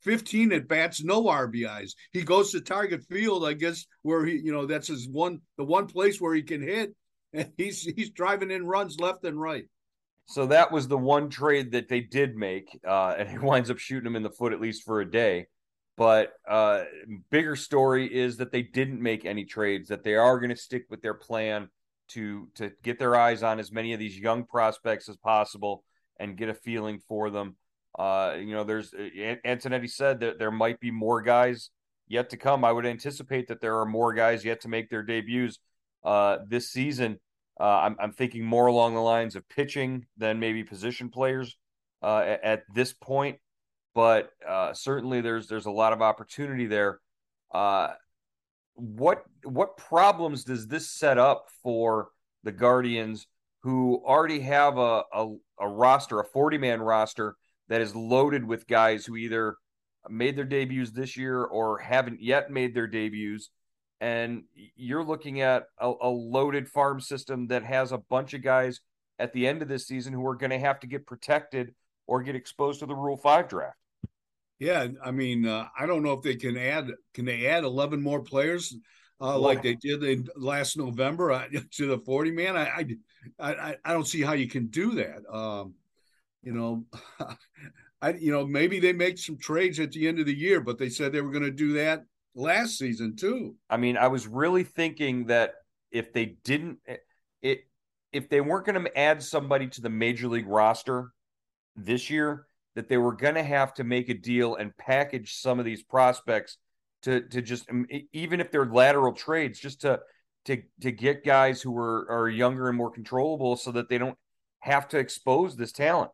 15 0.04 0.52
at 0.54 0.68
bats, 0.68 1.04
no 1.04 1.24
RBIs. 1.24 1.92
He 2.12 2.24
goes 2.24 2.52
to 2.52 2.62
target 2.62 3.04
field, 3.10 3.46
I 3.46 3.54
guess, 3.54 3.86
where 4.02 4.26
he, 4.26 4.38
you 4.38 4.52
know, 4.52 4.66
that's 4.66 4.88
his 4.88 5.08
one, 5.08 5.42
the 5.58 5.64
one 5.64 5.88
place 5.88 6.22
where 6.22 6.36
he 6.36 6.44
can 6.44 6.62
hit, 6.62 6.96
and 7.34 7.52
he's 7.58 7.82
he's 7.82 8.12
driving 8.12 8.52
in 8.52 8.66
runs 8.66 9.00
left 9.00 9.24
and 9.26 9.40
right. 9.40 9.66
So 10.30 10.48
that 10.48 10.72
was 10.72 10.88
the 10.88 10.98
one 10.98 11.30
trade 11.30 11.72
that 11.72 11.88
they 11.88 12.02
did 12.02 12.36
make, 12.36 12.78
uh, 12.86 13.16
and 13.18 13.30
he 13.30 13.38
winds 13.38 13.70
up 13.70 13.80
shooting 13.80 14.08
him 14.08 14.16
in 14.16 14.24
the 14.24 14.30
foot 14.30 14.54
at 14.54 14.62
least 14.62 14.84
for 14.84 15.02
a 15.02 15.10
day. 15.10 15.48
But 15.96 16.34
uh, 16.48 16.84
bigger 17.32 17.56
story 17.56 18.14
is 18.14 18.38
that 18.38 18.52
they 18.52 18.62
didn't 18.62 19.02
make 19.02 19.26
any 19.26 19.46
trades. 19.46 19.90
That 19.90 20.04
they 20.04 20.16
are 20.16 20.40
going 20.40 20.52
to 20.52 20.56
stick 20.56 20.86
with 20.90 21.02
their 21.02 21.16
plan 21.16 21.70
to 22.10 22.48
to 22.56 22.72
get 22.84 23.00
their 23.00 23.16
eyes 23.16 23.42
on 23.44 23.60
as 23.60 23.72
many 23.72 23.94
of 23.94 24.00
these 24.00 24.18
young 24.18 24.46
prospects 24.46 25.10
as 25.10 25.18
possible 25.18 25.84
and 26.20 26.38
get 26.38 26.50
a 26.50 26.54
feeling 26.54 27.00
for 27.08 27.30
them. 27.30 27.56
Uh, 27.98 28.36
you 28.40 28.54
know, 28.54 28.64
there's 28.64 28.92
Antonetti 28.92 29.90
said 29.90 30.20
that 30.20 30.38
there 30.38 30.52
might 30.52 30.80
be 30.80 30.92
more 30.92 31.22
guys 31.22 31.72
yet 32.08 32.30
to 32.30 32.38
come. 32.38 32.64
I 32.64 32.72
would 32.72 32.86
anticipate 32.86 33.48
that 33.48 33.60
there 33.62 33.80
are 33.80 33.86
more 33.86 34.14
guys 34.14 34.46
yet 34.46 34.62
to 34.62 34.68
make 34.68 34.90
their 34.90 35.04
debuts 35.04 35.60
uh, 36.04 36.38
this 36.48 36.70
season. 36.70 37.20
Uh, 37.60 37.64
I'm, 37.64 37.96
I'm, 38.00 38.12
thinking 38.12 38.46
more 38.46 38.68
along 38.68 38.94
the 38.94 39.02
lines 39.02 39.36
of 39.36 39.50
pitching 39.50 40.06
than 40.16 40.40
maybe 40.40 40.64
position 40.64 41.10
players 41.10 41.58
uh, 42.04 42.20
at, 42.20 42.44
at, 42.44 42.64
this 42.76 42.94
point, 42.94 43.40
but 43.96 44.30
uh, 44.48 44.74
certainly 44.74 45.22
there's 45.22 45.48
there's 45.48 45.66
a 45.66 45.72
lot 45.72 45.92
of 45.92 46.04
opportunity 46.04 46.68
there. 46.68 47.00
Uh, 47.52 47.94
what 48.76 49.24
what 49.44 49.76
problems 49.76 50.44
does 50.44 50.68
this 50.68 50.88
set 50.92 51.18
up 51.18 51.48
for 51.64 52.10
the 52.44 52.52
Guardians, 52.52 53.26
who 53.64 54.04
already 54.06 54.42
have 54.42 54.78
a, 54.78 55.02
a, 55.12 55.36
a 55.60 55.68
roster, 55.68 56.20
a 56.20 56.26
40 56.26 56.60
man 56.60 56.80
roster? 56.80 57.36
That 57.70 57.82
is 57.82 57.96
loaded 57.96 58.44
with 58.44 58.68
guys 58.68 59.06
who 59.06 59.16
either 59.16 59.56
made 60.10 60.36
their 60.36 60.46
debuts 60.46 60.92
this 60.92 61.18
year 61.18 61.44
or 61.44 61.78
haven't 61.78 62.22
yet 62.22 62.52
made 62.52 62.74
their 62.74 62.88
debuts. 62.88 63.50
And 64.00 64.44
you're 64.76 65.04
looking 65.04 65.42
at 65.42 65.66
a, 65.80 65.92
a 66.02 66.10
loaded 66.10 66.68
farm 66.70 67.02
system 67.02 67.48
that 67.48 67.64
has 67.64 67.92
a 67.92 67.98
bunch 67.98 68.34
of 68.34 68.44
guys 68.44 68.80
at 69.20 69.34
the 69.34 69.48
end 69.48 69.62
of 69.62 69.68
this 69.68 69.88
season 69.88 70.14
who 70.14 70.26
are 70.28 70.36
going 70.36 70.52
to 70.52 70.60
have 70.60 70.80
to 70.82 70.88
get 70.88 71.08
protected 71.08 71.74
or 72.06 72.22
get 72.22 72.36
exposed 72.36 72.80
to 72.80 72.86
the 72.86 72.96
Rule 72.96 73.18
Five 73.18 73.50
draft. 73.50 73.78
Yeah, 74.60 74.88
I 75.04 75.12
mean, 75.12 75.46
uh, 75.46 75.68
I 75.78 75.86
don't 75.86 76.04
know 76.04 76.14
if 76.14 76.22
they 76.22 76.36
can 76.36 76.58
add. 76.58 76.92
Can 77.14 77.26
they 77.26 77.48
add 77.48 77.64
eleven 77.64 78.02
more 78.02 78.22
players 78.22 78.76
uh, 79.20 79.38
like 79.38 79.62
they 79.62 79.76
did 79.76 80.04
in 80.04 80.28
last 80.36 80.78
November 80.78 81.32
uh, 81.32 81.48
to 81.72 81.88
the 81.88 82.00
forty 82.00 82.32
man? 82.32 82.56
I, 82.56 82.86
I, 83.40 83.54
I, 83.54 83.76
I 83.84 83.94
don't 83.94 84.08
see 84.08 84.22
how 84.22 84.34
you 84.34 84.48
can 84.48 84.68
do 84.68 84.96
that. 84.96 85.28
Um, 85.32 85.74
you 86.48 86.54
know, 86.54 86.86
I 88.02 88.14
you 88.14 88.32
know 88.32 88.48
maybe 88.48 88.80
they 88.80 88.94
make 88.94 89.18
some 89.18 89.38
trades 89.38 89.80
at 89.80 89.92
the 89.92 90.08
end 90.08 90.20
of 90.20 90.26
the 90.26 90.36
year, 90.36 90.62
but 90.62 90.78
they 90.78 90.88
said 90.88 91.12
they 91.12 91.22
were 91.22 91.32
going 91.32 91.44
to 91.44 91.52
do 91.52 91.74
that 91.74 92.06
last 92.36 92.78
season 92.78 93.18
too. 93.18 93.56
I 93.70 93.76
mean, 93.76 93.98
I 93.98 94.08
was 94.08 94.28
really 94.28 94.64
thinking 94.64 95.26
that 95.26 95.56
if 95.92 96.14
they 96.14 96.38
didn't 96.46 96.80
eh, 96.88 96.98
it 97.42 97.68
if 98.14 98.30
they 98.30 98.40
weren't 98.40 98.66
going 98.66 98.82
to 98.82 98.98
add 98.98 99.22
somebody 99.22 99.68
to 99.68 99.82
the 99.82 99.90
major 99.90 100.30
league 100.30 100.48
roster 100.48 101.12
this 101.76 102.10
year, 102.10 102.46
that 102.76 102.88
they 102.88 102.98
were 102.98 103.14
going 103.14 103.36
to 103.36 103.44
have 103.44 103.74
to 103.74 103.84
make 103.84 104.08
a 104.08 104.14
deal 104.14 104.56
and 104.56 104.76
package 104.78 105.34
some 105.34 105.60
of 105.60 105.66
these 105.66 105.84
prospects 105.84 106.58
to 107.02 107.28
to 107.28 107.42
just 107.42 107.68
even 108.14 108.40
if 108.40 108.52
they're 108.52 108.66
lateral 108.66 109.12
trades, 109.12 109.60
just 109.60 109.82
to 109.82 110.00
to 110.46 110.62
to 110.80 110.94
get 110.94 111.26
guys 111.26 111.62
who 111.62 111.78
are 111.78 112.10
are 112.10 112.30
younger 112.30 112.70
and 112.70 112.78
more 112.78 112.92
controllable, 112.92 113.58
so 113.58 113.74
that 113.74 113.90
they 113.90 113.98
don't 113.98 114.18
have 114.60 114.88
to 114.88 114.98
expose 114.98 115.58
this 115.58 115.74
talent. 115.74 116.12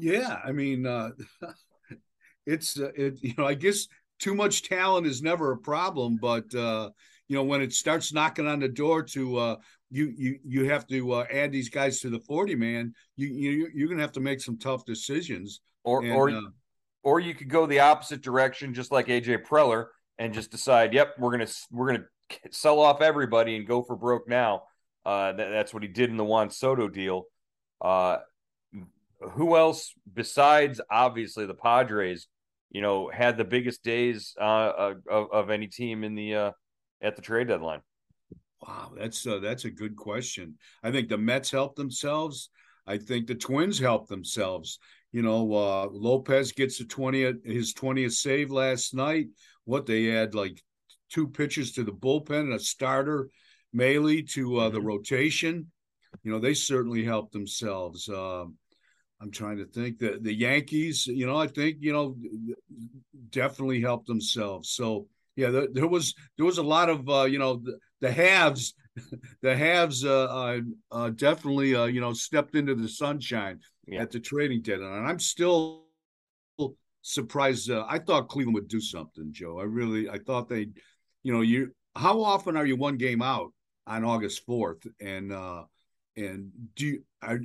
Yeah, 0.00 0.38
I 0.44 0.52
mean, 0.52 0.86
uh, 0.86 1.10
it's 2.46 2.78
uh, 2.78 2.90
it. 2.94 3.18
You 3.22 3.34
know, 3.36 3.46
I 3.46 3.54
guess 3.54 3.86
too 4.18 4.34
much 4.34 4.68
talent 4.68 5.06
is 5.06 5.22
never 5.22 5.52
a 5.52 5.58
problem, 5.58 6.18
but 6.20 6.52
uh, 6.54 6.90
you 7.28 7.36
know, 7.36 7.44
when 7.44 7.62
it 7.62 7.72
starts 7.72 8.12
knocking 8.12 8.46
on 8.46 8.60
the 8.60 8.68
door 8.68 9.02
to 9.02 9.36
uh, 9.36 9.56
you 9.90 10.12
you 10.16 10.38
you 10.44 10.64
have 10.70 10.86
to 10.88 11.12
uh, 11.12 11.26
add 11.30 11.52
these 11.52 11.68
guys 11.68 12.00
to 12.00 12.10
the 12.10 12.20
forty 12.20 12.54
man, 12.54 12.94
you 13.16 13.28
you 13.28 13.68
you're 13.74 13.88
gonna 13.88 14.00
have 14.00 14.12
to 14.12 14.20
make 14.20 14.40
some 14.40 14.58
tough 14.58 14.84
decisions. 14.84 15.60
Or 15.84 16.02
and, 16.02 16.12
or 16.12 16.30
uh, 16.30 16.40
or 17.02 17.20
you 17.20 17.34
could 17.34 17.48
go 17.48 17.66
the 17.66 17.80
opposite 17.80 18.22
direction, 18.22 18.74
just 18.74 18.92
like 18.92 19.06
AJ 19.06 19.44
Preller, 19.46 19.86
and 20.18 20.34
just 20.34 20.50
decide, 20.50 20.92
yep, 20.92 21.14
we're 21.18 21.32
gonna 21.32 21.48
we're 21.70 21.86
gonna 21.86 22.04
sell 22.50 22.80
off 22.80 23.00
everybody 23.00 23.56
and 23.56 23.66
go 23.66 23.82
for 23.82 23.96
broke 23.96 24.28
now. 24.28 24.62
Uh, 25.04 25.32
that, 25.32 25.50
that's 25.50 25.72
what 25.72 25.82
he 25.82 25.88
did 25.88 26.10
in 26.10 26.16
the 26.16 26.24
Juan 26.24 26.50
Soto 26.50 26.88
deal. 26.88 27.24
Uh, 27.80 28.18
who 29.20 29.56
else 29.56 29.92
besides 30.12 30.80
obviously 30.90 31.46
the 31.46 31.54
Padres, 31.54 32.26
you 32.70 32.80
know, 32.80 33.10
had 33.12 33.36
the 33.36 33.44
biggest 33.44 33.82
days 33.82 34.34
uh, 34.40 34.44
uh, 34.44 34.94
of, 35.08 35.32
of 35.32 35.50
any 35.50 35.66
team 35.66 36.04
in 36.04 36.14
the 36.14 36.34
uh, 36.34 36.50
at 37.02 37.16
the 37.16 37.22
trade 37.22 37.48
deadline? 37.48 37.80
Wow, 38.66 38.92
that's 38.96 39.26
uh, 39.26 39.38
that's 39.38 39.64
a 39.64 39.70
good 39.70 39.96
question. 39.96 40.56
I 40.82 40.90
think 40.90 41.08
the 41.08 41.18
Mets 41.18 41.50
helped 41.50 41.76
themselves. 41.76 42.50
I 42.86 42.98
think 42.98 43.26
the 43.26 43.34
Twins 43.34 43.78
helped 43.78 44.08
themselves. 44.08 44.78
You 45.12 45.22
know, 45.22 45.52
uh, 45.52 45.88
Lopez 45.90 46.52
gets 46.52 46.80
a 46.80 46.84
20th 46.84 47.44
his 47.44 47.74
20th 47.74 48.12
save 48.12 48.50
last 48.50 48.94
night. 48.94 49.28
What 49.64 49.86
they 49.86 50.04
had 50.04 50.34
like 50.34 50.62
two 51.10 51.28
pitchers 51.28 51.72
to 51.72 51.84
the 51.84 51.92
bullpen 51.92 52.40
and 52.40 52.54
a 52.54 52.58
starter, 52.58 53.28
Mahle 53.74 54.28
to 54.32 54.58
uh, 54.58 54.64
mm-hmm. 54.64 54.74
the 54.74 54.80
rotation. 54.80 55.70
You 56.22 56.32
know, 56.32 56.38
they 56.38 56.54
certainly 56.54 57.04
helped 57.04 57.32
themselves. 57.32 58.08
Um, 58.08 58.56
I'm 59.20 59.30
trying 59.30 59.58
to 59.58 59.66
think 59.66 59.98
that 59.98 60.22
the 60.22 60.32
Yankees, 60.32 61.06
you 61.06 61.26
know, 61.26 61.36
I 61.36 61.46
think 61.46 61.78
you 61.80 61.92
know 61.92 62.16
definitely 63.30 63.80
helped 63.80 64.06
themselves. 64.06 64.70
So 64.70 65.08
yeah, 65.36 65.50
there, 65.50 65.68
there 65.72 65.86
was 65.86 66.14
there 66.36 66.46
was 66.46 66.58
a 66.58 66.62
lot 66.62 66.88
of 66.88 67.08
uh, 67.08 67.24
you 67.24 67.38
know 67.38 67.56
the, 67.56 67.78
the 68.00 68.12
haves, 68.12 68.74
the 69.42 69.56
haves 69.56 70.04
uh, 70.04 70.24
uh, 70.24 70.60
uh, 70.90 71.10
definitely 71.10 71.74
uh, 71.74 71.84
you 71.84 72.00
know 72.00 72.12
stepped 72.12 72.54
into 72.54 72.74
the 72.74 72.88
sunshine 72.88 73.60
yeah. 73.86 74.00
at 74.02 74.10
the 74.10 74.20
trading 74.20 74.62
deadline. 74.62 74.98
And 74.98 75.06
I'm 75.06 75.18
still 75.18 75.84
surprised. 77.02 77.70
Uh, 77.70 77.84
I 77.88 77.98
thought 77.98 78.28
Cleveland 78.28 78.54
would 78.54 78.68
do 78.68 78.80
something, 78.80 79.28
Joe. 79.32 79.58
I 79.58 79.64
really 79.64 80.08
I 80.08 80.18
thought 80.18 80.48
they, 80.48 80.68
you 81.22 81.32
know, 81.32 81.42
you 81.42 81.74
how 81.94 82.22
often 82.22 82.56
are 82.56 82.66
you 82.66 82.76
one 82.76 82.96
game 82.96 83.20
out 83.20 83.52
on 83.86 84.04
August 84.04 84.44
fourth 84.46 84.86
and 85.00 85.32
uh 85.32 85.64
and 86.16 86.50
do 86.76 86.86
you 86.86 87.02
are 87.22 87.40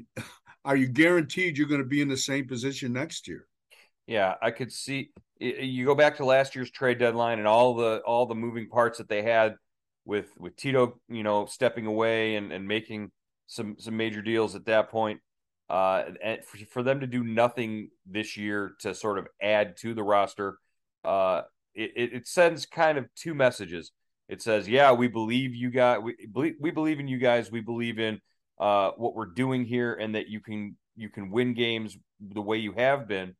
are 0.66 0.76
you 0.76 0.88
guaranteed 0.88 1.58
you're 1.58 1.68
going 1.68 1.82
to 1.82 1.88
be 1.88 2.02
in 2.02 2.10
the 2.10 2.18
same 2.18 2.48
position 2.48 2.92
next 2.92 3.28
year? 3.28 3.48
Yeah, 4.08 4.34
I 4.42 4.52
could 4.52 4.72
see. 4.72 5.12
You 5.40 5.86
go 5.86 5.96
back 5.96 6.18
to 6.18 6.26
last 6.26 6.56
year's 6.56 6.72
trade 6.72 6.98
deadline 6.98 7.40
and 7.40 7.48
all 7.48 7.76
the 7.76 8.02
all 8.06 8.26
the 8.26 8.36
moving 8.36 8.68
parts 8.68 8.98
that 8.98 9.10
they 9.10 9.22
had 9.22 9.56
with 10.06 10.28
with 10.38 10.56
Tito, 10.56 11.00
you 11.10 11.24
know, 11.24 11.46
stepping 11.46 11.86
away 11.86 12.36
and 12.36 12.52
and 12.52 12.68
making 12.68 13.12
some 13.48 13.76
some 13.80 13.96
major 13.96 14.22
deals 14.22 14.56
at 14.56 14.66
that 14.66 14.90
point. 14.90 15.22
Uh, 15.70 16.04
and 16.24 16.44
for, 16.44 16.58
for 16.70 16.84
them 16.84 17.00
to 17.00 17.08
do 17.08 17.24
nothing 17.24 17.90
this 18.06 18.38
year 18.38 18.76
to 18.80 18.94
sort 18.94 19.18
of 19.18 19.28
add 19.42 19.76
to 19.78 19.96
the 19.96 20.04
roster, 20.04 20.60
uh, 21.04 21.42
it, 21.74 22.14
it 22.14 22.28
sends 22.28 22.68
kind 22.68 23.00
of 23.00 23.08
two 23.16 23.34
messages. 23.34 23.92
It 24.30 24.42
says, 24.42 24.70
"Yeah, 24.70 24.92
we 24.94 25.08
believe 25.08 25.56
you 25.56 25.70
guys. 25.72 26.00
We 26.02 26.16
believe 26.32 26.56
we 26.60 26.72
believe 26.72 27.00
in 27.00 27.08
you 27.08 27.18
guys. 27.18 27.52
We 27.52 27.62
believe 27.62 28.00
in 28.00 28.20
uh, 28.60 28.92
what 28.98 29.16
we're 29.16 29.26
doing 29.26 29.66
here 29.66 29.94
and 29.94 30.16
that 30.16 30.28
you 30.28 30.40
can 30.40 30.78
you 30.96 31.10
can 31.10 31.30
win 31.30 31.54
games 31.54 31.98
the 32.20 32.42
way 32.42 32.58
you 32.58 32.72
have 32.74 33.08
been. 33.08 33.36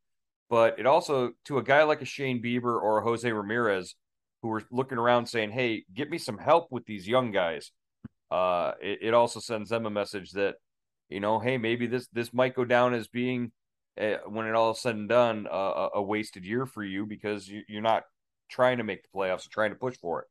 But 0.50 0.80
it 0.80 0.86
also 0.86 1.32
to 1.46 1.58
a 1.58 1.64
guy 1.64 1.84
like 1.84 2.02
a 2.02 2.06
Shane 2.06 2.42
Bieber 2.42 2.82
or 2.82 3.00
a 3.00 3.04
Jose 3.04 3.30
Ramirez 3.30 3.96
who 4.42 4.52
are 4.52 4.64
looking 4.72 4.98
around 4.98 5.28
saying, 5.28 5.52
"Hey, 5.52 5.86
get 5.94 6.10
me 6.10 6.18
some 6.18 6.38
help 6.38 6.68
with 6.72 6.86
these 6.86 7.08
young 7.08 7.32
guys." 7.32 7.72
Uh, 8.30 8.74
it, 8.82 9.00
it 9.02 9.14
also 9.14 9.40
sends 9.40 9.70
them 9.70 9.86
a 9.86 9.90
message 9.90 10.32
that 10.32 10.56
you 11.10 11.20
know, 11.20 11.40
hey, 11.40 11.58
maybe 11.58 11.88
this 11.88 12.08
this 12.14 12.34
might 12.34 12.56
go 12.56 12.66
down 12.66 12.94
as 12.94 13.08
being 13.08 13.52
uh, 14.00 14.16
when 14.28 14.48
it 14.48 14.56
all 14.56 14.72
is 14.72 14.80
said 14.80 14.96
and 14.96 15.10
done 15.10 15.48
a 15.50 16.02
wasted 16.02 16.46
year 16.46 16.66
for 16.66 16.84
you 16.84 17.06
because 17.06 17.48
you, 17.48 17.62
you're 17.68 17.82
not 17.82 18.04
trying 18.50 18.78
to 18.78 18.84
make 18.84 19.04
the 19.04 19.10
playoffs, 19.18 19.50
trying 19.50 19.72
to 19.72 19.76
push 19.76 19.98
for 19.98 20.22
it. 20.22 20.28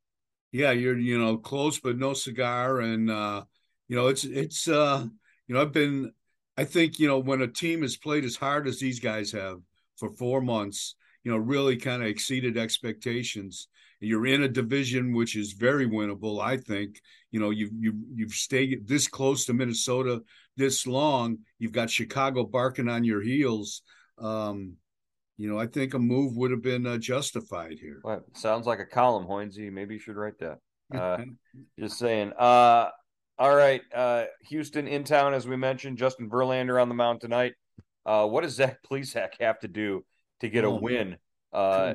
Yeah, 0.52 0.72
you're 0.72 0.98
you 0.98 1.18
know 1.18 1.36
close 1.38 1.80
but 1.80 1.96
no 1.96 2.14
cigar, 2.14 2.80
and 2.80 3.10
uh, 3.10 3.44
you 3.88 3.96
know, 3.96 4.08
it's 4.08 4.24
it's 4.24 4.68
uh, 4.68 5.04
you 5.46 5.54
know, 5.54 5.60
I've 5.60 5.72
been 5.72 6.12
I 6.56 6.64
think, 6.64 6.98
you 6.98 7.08
know, 7.08 7.18
when 7.18 7.42
a 7.42 7.48
team 7.48 7.82
has 7.82 7.96
played 7.96 8.24
as 8.24 8.36
hard 8.36 8.68
as 8.68 8.78
these 8.78 9.00
guys 9.00 9.32
have 9.32 9.58
for 9.96 10.10
four 10.10 10.40
months, 10.40 10.94
you 11.24 11.32
know, 11.32 11.38
really 11.38 11.76
kind 11.76 12.02
of 12.02 12.08
exceeded 12.08 12.56
expectations. 12.56 13.68
You're 14.00 14.26
in 14.26 14.42
a 14.42 14.48
division 14.48 15.14
which 15.14 15.34
is 15.36 15.52
very 15.52 15.88
winnable. 15.88 16.42
I 16.42 16.58
think 16.58 17.00
you 17.30 17.40
know 17.40 17.50
you've 17.50 17.72
you 17.78 17.94
you've 18.14 18.32
stayed 18.32 18.86
this 18.86 19.08
close 19.08 19.46
to 19.46 19.54
Minnesota 19.54 20.22
this 20.56 20.86
long. 20.86 21.38
You've 21.58 21.72
got 21.72 21.88
Chicago 21.88 22.44
barking 22.44 22.88
on 22.88 23.04
your 23.04 23.22
heels. 23.22 23.82
Um, 24.18 24.74
you 25.38 25.48
know, 25.50 25.58
I 25.58 25.66
think 25.66 25.94
a 25.94 25.98
move 25.98 26.36
would 26.36 26.50
have 26.50 26.62
been 26.62 26.86
uh, 26.86 26.98
justified 26.98 27.78
here. 27.80 28.00
Well, 28.04 28.24
sounds 28.34 28.66
like 28.66 28.78
a 28.78 28.84
column, 28.84 29.26
Hoynesy. 29.26 29.72
Maybe 29.72 29.94
you 29.94 30.00
should 30.00 30.16
write 30.16 30.38
that. 30.40 30.58
Uh, 30.94 31.24
just 31.78 31.98
saying. 31.98 32.32
Uh, 32.38 32.90
all 33.38 33.54
right, 33.54 33.82
uh, 33.94 34.24
Houston 34.48 34.86
in 34.86 35.04
town, 35.04 35.34
as 35.34 35.46
we 35.46 35.56
mentioned. 35.56 35.98
Justin 35.98 36.30
Verlander 36.30 36.80
on 36.80 36.88
the 36.88 36.94
mound 36.94 37.20
tonight. 37.20 37.54
Uh, 38.06 38.26
what 38.26 38.42
does 38.42 38.54
Zach 38.54 38.78
Plesac 38.88 39.40
have 39.40 39.58
to 39.60 39.68
do 39.68 40.04
to 40.40 40.48
get 40.48 40.64
oh, 40.64 40.76
a 40.76 40.80
win? 40.80 41.16
Uh, 41.52 41.94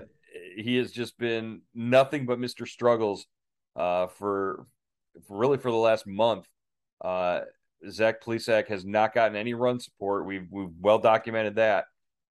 he 0.55 0.77
has 0.77 0.91
just 0.91 1.17
been 1.17 1.61
nothing 1.73 2.25
but 2.25 2.39
Mr. 2.39 2.67
Struggles 2.67 3.25
uh, 3.75 4.07
for, 4.07 4.65
for 5.27 5.37
really 5.37 5.57
for 5.57 5.71
the 5.71 5.77
last 5.77 6.07
month. 6.07 6.45
Uh, 7.03 7.41
Zach 7.89 8.21
Plesac 8.21 8.67
has 8.67 8.85
not 8.85 9.13
gotten 9.13 9.37
any 9.37 9.53
run 9.53 9.79
support. 9.79 10.25
We've 10.25 10.47
we've 10.51 10.67
well 10.81 10.99
documented 10.99 11.55
that, 11.55 11.85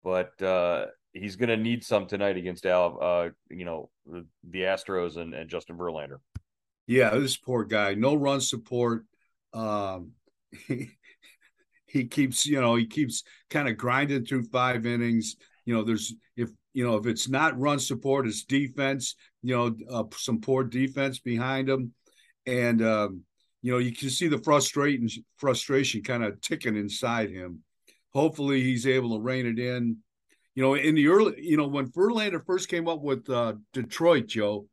but 0.04 0.40
uh, 0.42 0.86
he's 1.14 1.36
going 1.36 1.48
to 1.48 1.56
need 1.56 1.82
some 1.84 2.06
tonight 2.06 2.36
against 2.36 2.66
Al, 2.66 2.98
uh, 3.00 3.28
you 3.48 3.64
know, 3.64 3.88
the 4.06 4.62
Astros 4.62 5.16
and, 5.16 5.32
and 5.34 5.48
Justin 5.48 5.78
Verlander. 5.78 6.18
Yeah, 6.90 7.11
this 7.11 7.37
poor 7.37 7.62
guy, 7.62 7.94
no 7.94 8.16
run 8.16 8.40
support. 8.40 9.05
Um, 9.53 10.11
he, 10.66 10.90
he 11.87 12.07
keeps, 12.07 12.44
you 12.44 12.61
know, 12.61 12.74
he 12.74 12.87
keeps 12.87 13.22
kind 13.48 13.68
of 13.68 13.76
grinding 13.76 14.24
through 14.26 14.46
five 14.46 14.87
innings. 14.87 15.37
You 15.64 15.74
know, 15.74 15.85
there's 15.85 16.12
if 16.37 16.50
you 16.74 16.85
know 16.85 16.96
if 16.96 17.07
it's 17.07 17.29
not 17.29 17.57
run 17.61 17.79
support, 17.79 18.26
it's 18.26 18.42
defense. 18.42 19.14
You 19.44 19.57
know, 19.57 19.76
uh, 19.88 20.05
some 20.16 20.40
poor 20.40 20.64
defense 20.64 21.20
behind 21.20 21.68
him, 21.68 21.94
and 22.44 22.83
um, 22.83 23.22
you 23.62 23.70
know 23.70 23.79
you 23.79 23.94
can 23.94 24.11
see 24.11 24.26
the 24.26 24.38
frustration 24.38 25.09
frustration 25.37 26.03
kind 26.03 26.24
of 26.24 26.40
ticking 26.40 26.74
inside 26.76 27.31
him. 27.31 27.62
Hopefully, 28.14 28.64
he's 28.64 28.88
able 28.88 29.14
to 29.14 29.22
rein 29.22 29.46
it 29.46 29.61
in. 29.61 29.98
You 30.57 30.64
know, 30.64 30.74
in 30.74 30.96
the 30.96 31.07
early, 31.07 31.35
you 31.38 31.57
know, 31.57 31.68
when 31.68 31.87
Verlander 31.92 32.44
first 32.44 32.68
came 32.68 32.88
up 32.88 33.00
with 33.00 33.31
uh, 33.31 33.53
Detroit, 33.72 34.26
Joe, 34.26 34.66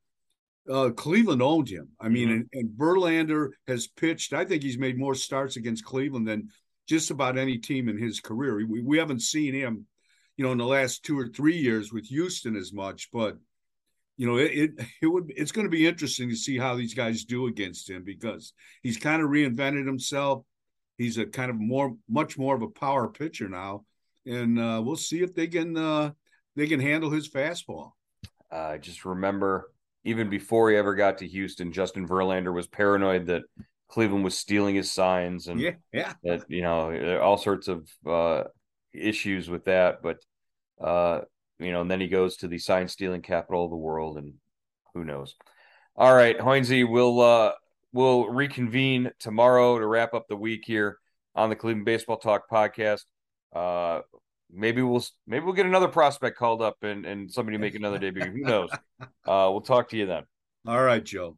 uh, 0.69 0.89
Cleveland 0.91 1.41
owned 1.41 1.69
him. 1.69 1.89
I 1.99 2.09
mean, 2.09 2.29
mm-hmm. 2.29 2.41
and, 2.41 2.49
and 2.53 2.69
Verlander 2.77 3.49
has 3.67 3.87
pitched. 3.87 4.33
I 4.33 4.45
think 4.45 4.63
he's 4.63 4.77
made 4.77 4.97
more 4.97 5.15
starts 5.15 5.55
against 5.55 5.85
Cleveland 5.85 6.27
than 6.27 6.49
just 6.87 7.11
about 7.11 7.37
any 7.37 7.57
team 7.57 7.89
in 7.89 7.97
his 7.97 8.19
career. 8.19 8.65
We, 8.65 8.81
we 8.81 8.97
haven't 8.97 9.21
seen 9.21 9.53
him, 9.53 9.85
you 10.35 10.45
know, 10.45 10.51
in 10.51 10.57
the 10.57 10.65
last 10.65 11.03
two 11.03 11.19
or 11.19 11.27
three 11.27 11.57
years 11.57 11.91
with 11.91 12.07
Houston 12.07 12.55
as 12.55 12.73
much, 12.73 13.09
but 13.11 13.37
you 14.17 14.25
know, 14.27 14.37
it 14.37 14.51
it, 14.51 14.71
it 15.01 15.07
would 15.07 15.31
it's 15.35 15.51
going 15.51 15.67
to 15.67 15.71
be 15.71 15.87
interesting 15.87 16.29
to 16.29 16.35
see 16.35 16.57
how 16.57 16.75
these 16.75 16.93
guys 16.93 17.23
do 17.23 17.47
against 17.47 17.89
him 17.89 18.03
because 18.03 18.53
he's 18.83 18.97
kind 18.97 19.21
of 19.21 19.29
reinvented 19.29 19.85
himself. 19.85 20.43
He's 20.97 21.19
a 21.19 21.27
kind 21.27 21.51
of 21.51 21.57
more, 21.57 21.95
much 22.09 22.39
more 22.39 22.55
of 22.55 22.63
a 22.63 22.69
power 22.69 23.07
pitcher 23.07 23.47
now, 23.47 23.85
and 24.25 24.59
uh, 24.59 24.81
we'll 24.83 24.95
see 24.95 25.21
if 25.21 25.35
they 25.35 25.47
can 25.47 25.77
uh, 25.77 26.11
they 26.55 26.67
can 26.67 26.79
handle 26.79 27.11
his 27.11 27.29
fastball. 27.29 27.91
Uh, 28.49 28.77
just 28.77 29.05
remember 29.05 29.69
even 30.07 30.29
before 30.29 30.69
he 30.69 30.77
ever 30.77 30.95
got 30.95 31.17
to 31.17 31.27
Houston, 31.27 31.73
Justin 31.73 32.07
Verlander 32.07 32.53
was 32.53 32.65
paranoid 32.65 33.25
that 33.27 33.43
Cleveland 33.89 34.23
was 34.23 34.37
stealing 34.37 34.75
his 34.75 34.89
signs 34.89 35.47
and 35.47 35.59
yeah, 35.59 35.71
yeah. 35.91 36.13
that 36.23 36.49
you 36.49 36.61
know 36.61 37.19
all 37.19 37.37
sorts 37.37 37.67
of 37.67 37.89
uh, 38.05 38.43
issues 38.93 39.49
with 39.49 39.65
that. 39.65 40.01
But 40.01 40.19
uh, 40.81 41.21
you 41.59 41.73
know, 41.73 41.81
and 41.81 41.91
then 41.91 41.99
he 41.99 42.07
goes 42.07 42.37
to 42.37 42.47
the 42.47 42.57
sign 42.57 42.87
stealing 42.87 43.21
capital 43.21 43.65
of 43.65 43.69
the 43.71 43.77
world, 43.77 44.17
and 44.17 44.35
who 44.93 45.03
knows? 45.03 45.35
All 45.95 46.15
right, 46.15 46.37
Hoynesy, 46.37 46.89
we'll 46.89 47.19
uh, 47.19 47.51
we'll 47.91 48.29
reconvene 48.29 49.11
tomorrow 49.19 49.77
to 49.77 49.85
wrap 49.85 50.13
up 50.13 50.27
the 50.29 50.37
week 50.37 50.63
here 50.65 50.99
on 51.35 51.49
the 51.49 51.55
Cleveland 51.55 51.85
Baseball 51.85 52.17
Talk 52.17 52.49
podcast. 52.49 53.03
Uh, 53.53 54.01
maybe 54.51 54.81
we'll 54.81 55.03
maybe 55.25 55.45
we'll 55.45 55.53
get 55.53 55.65
another 55.65 55.87
prospect 55.87 56.37
called 56.37 56.61
up 56.61 56.77
and 56.83 57.05
and 57.05 57.31
somebody 57.31 57.57
make 57.57 57.75
another 57.75 57.99
debut. 57.99 58.23
Who 58.23 58.41
knows? 58.41 58.69
Uh, 59.27 59.51
we'll 59.51 59.61
talk 59.61 59.89
to 59.89 59.97
you 59.97 60.05
then. 60.05 60.23
All 60.65 60.81
right, 60.81 61.03
Joe. 61.03 61.37